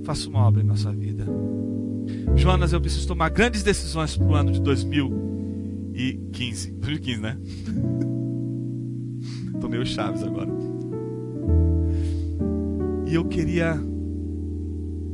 faça 0.04 0.28
uma 0.28 0.40
obra 0.40 0.62
em 0.62 0.66
nossa 0.66 0.92
vida. 0.92 1.26
Jonas, 2.36 2.74
eu 2.74 2.82
preciso 2.82 3.08
tomar 3.08 3.30
grandes 3.30 3.64
decisões 3.64 4.18
para 4.18 4.28
o 4.28 4.36
ano 4.36 4.52
de 4.52 4.62
2000 4.62 5.28
2015. 5.98 6.72
2015, 6.74 7.22
né? 7.22 7.38
Tô 9.60 9.68
meio 9.68 9.86
chaves 9.86 10.22
agora. 10.22 10.57
E 13.08 13.16
eu 13.16 13.24
queria 13.24 13.74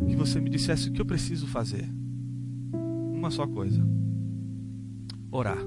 que 0.08 0.16
você 0.16 0.39
me 0.39 0.50
dissesse 0.50 0.89
o 0.89 0.91
que 0.91 1.00
eu 1.00 1.06
preciso 1.06 1.46
fazer. 1.46 1.88
Uma 3.14 3.30
só 3.30 3.46
coisa: 3.46 3.86
orar. 5.32 5.64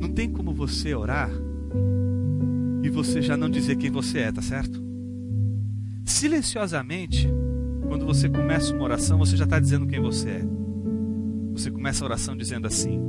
Não 0.00 0.08
tem 0.12 0.30
como 0.30 0.54
você 0.54 0.94
orar 0.94 1.30
e 2.82 2.88
você 2.88 3.20
já 3.20 3.36
não 3.36 3.50
dizer 3.50 3.76
quem 3.76 3.90
você 3.90 4.20
é, 4.20 4.32
tá 4.32 4.40
certo? 4.40 4.80
Silenciosamente, 6.04 7.28
quando 7.88 8.06
você 8.06 8.28
começa 8.28 8.72
uma 8.72 8.84
oração, 8.84 9.18
você 9.18 9.36
já 9.36 9.44
está 9.44 9.58
dizendo 9.58 9.86
quem 9.86 10.00
você 10.00 10.28
é. 10.30 10.42
Você 11.52 11.70
começa 11.70 12.04
a 12.04 12.06
oração 12.06 12.36
dizendo 12.36 12.68
assim: 12.68 13.00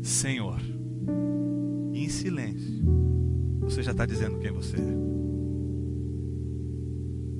Senhor. 0.00 0.60
Em 1.92 2.08
silêncio, 2.08 2.84
você 3.68 3.82
já 3.82 3.90
está 3.90 4.06
dizendo 4.06 4.38
quem 4.38 4.50
você 4.50 4.76
é. 4.76 4.96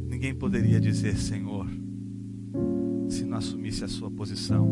Ninguém 0.07 0.35
poderia 0.35 0.79
dizer 0.79 1.17
Senhor 1.17 1.67
se 3.09 3.25
não 3.25 3.39
assumisse 3.39 3.83
a 3.83 3.89
sua 3.89 4.11
posição 4.11 4.67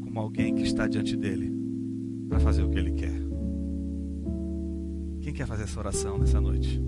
como 0.00 0.20
alguém 0.20 0.54
que 0.54 0.62
está 0.62 0.86
diante 0.86 1.16
dele 1.16 1.52
para 2.28 2.38
fazer 2.38 2.62
o 2.62 2.70
que 2.70 2.78
ele 2.78 2.92
quer. 2.92 3.20
Quem 5.20 5.32
quer 5.32 5.46
fazer 5.46 5.64
essa 5.64 5.80
oração 5.80 6.16
nessa 6.16 6.40
noite? 6.40 6.80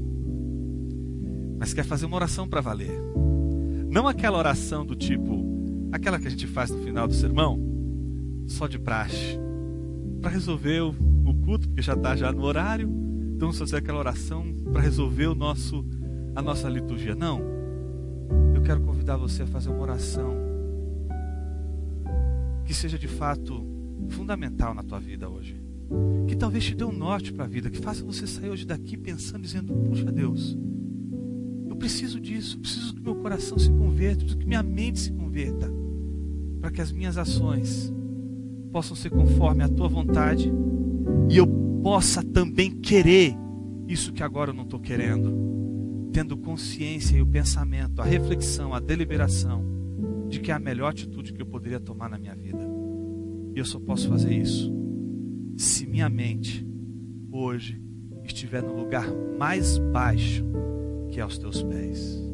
Mas 1.58 1.74
quer 1.74 1.84
fazer 1.84 2.06
uma 2.06 2.16
oração 2.16 2.48
para 2.48 2.60
valer. 2.60 2.96
Não 3.88 4.06
aquela 4.06 4.38
oração 4.38 4.86
do 4.86 4.94
tipo, 4.94 5.44
aquela 5.90 6.18
que 6.18 6.28
a 6.28 6.30
gente 6.30 6.46
faz 6.46 6.70
no 6.70 6.78
final 6.78 7.08
do 7.08 7.14
sermão, 7.14 7.58
só 8.46 8.68
de 8.68 8.78
praxe, 8.78 9.36
para 10.20 10.30
resolver 10.30 10.80
o, 10.80 10.94
culto, 11.44 11.66
porque 11.68 11.82
já 11.82 11.94
está 11.94 12.14
já 12.14 12.30
no 12.32 12.42
horário. 12.42 13.01
Então 13.42 13.50
vamos 13.50 13.58
fazer 13.58 13.78
aquela 13.78 13.98
oração 13.98 14.54
para 14.72 14.80
resolver 14.80 15.26
o 15.26 15.34
nosso, 15.34 15.84
a 16.32 16.40
nossa 16.40 16.68
liturgia. 16.68 17.16
Não. 17.16 17.40
Eu 18.54 18.62
quero 18.62 18.80
convidar 18.82 19.16
você 19.16 19.42
a 19.42 19.46
fazer 19.48 19.68
uma 19.68 19.80
oração 19.80 20.32
que 22.64 22.72
seja 22.72 22.96
de 22.96 23.08
fato 23.08 23.66
fundamental 24.10 24.72
na 24.72 24.84
tua 24.84 25.00
vida 25.00 25.28
hoje. 25.28 25.60
Que 26.28 26.36
talvez 26.36 26.66
te 26.66 26.76
dê 26.76 26.84
um 26.84 26.92
norte 26.92 27.32
para 27.32 27.44
a 27.44 27.48
vida, 27.48 27.68
que 27.68 27.78
faça 27.78 28.04
você 28.04 28.28
sair 28.28 28.48
hoje 28.48 28.64
daqui 28.64 28.96
pensando, 28.96 29.42
dizendo: 29.42 29.74
Puxa 29.74 30.12
Deus, 30.12 30.56
eu 31.66 31.74
preciso 31.74 32.20
disso, 32.20 32.60
preciso 32.60 32.94
que 32.94 33.02
meu 33.02 33.16
coração 33.16 33.58
se 33.58 33.72
converta, 33.72 34.18
preciso 34.18 34.38
que 34.38 34.46
minha 34.46 34.62
mente 34.62 35.00
se 35.00 35.10
converta, 35.10 35.68
para 36.60 36.70
que 36.70 36.80
as 36.80 36.92
minhas 36.92 37.18
ações 37.18 37.92
possam 38.70 38.94
ser 38.94 39.10
conforme 39.10 39.64
a 39.64 39.68
tua 39.68 39.88
vontade 39.88 40.48
e 41.28 41.36
eu 41.36 41.61
possa 41.82 42.22
também 42.22 42.70
querer 42.70 43.34
isso 43.88 44.12
que 44.12 44.22
agora 44.22 44.50
eu 44.50 44.54
não 44.54 44.64
estou 44.64 44.80
querendo, 44.80 46.10
tendo 46.12 46.36
consciência 46.36 47.16
e 47.16 47.22
o 47.22 47.26
pensamento, 47.26 48.00
a 48.00 48.04
reflexão, 48.04 48.72
a 48.72 48.80
deliberação 48.80 49.64
de 50.28 50.40
que 50.40 50.50
é 50.50 50.54
a 50.54 50.58
melhor 50.58 50.90
atitude 50.90 51.32
que 51.32 51.42
eu 51.42 51.46
poderia 51.46 51.80
tomar 51.80 52.08
na 52.08 52.18
minha 52.18 52.34
vida. 52.34 52.64
E 53.54 53.58
eu 53.58 53.64
só 53.64 53.78
posso 53.78 54.08
fazer 54.08 54.32
isso 54.32 54.72
se 55.56 55.86
minha 55.86 56.08
mente 56.08 56.66
hoje 57.30 57.82
estiver 58.24 58.62
no 58.62 58.74
lugar 58.74 59.06
mais 59.38 59.78
baixo 59.78 60.44
que 61.10 61.20
é 61.20 61.22
aos 61.22 61.36
teus 61.36 61.62
pés. 61.62 62.31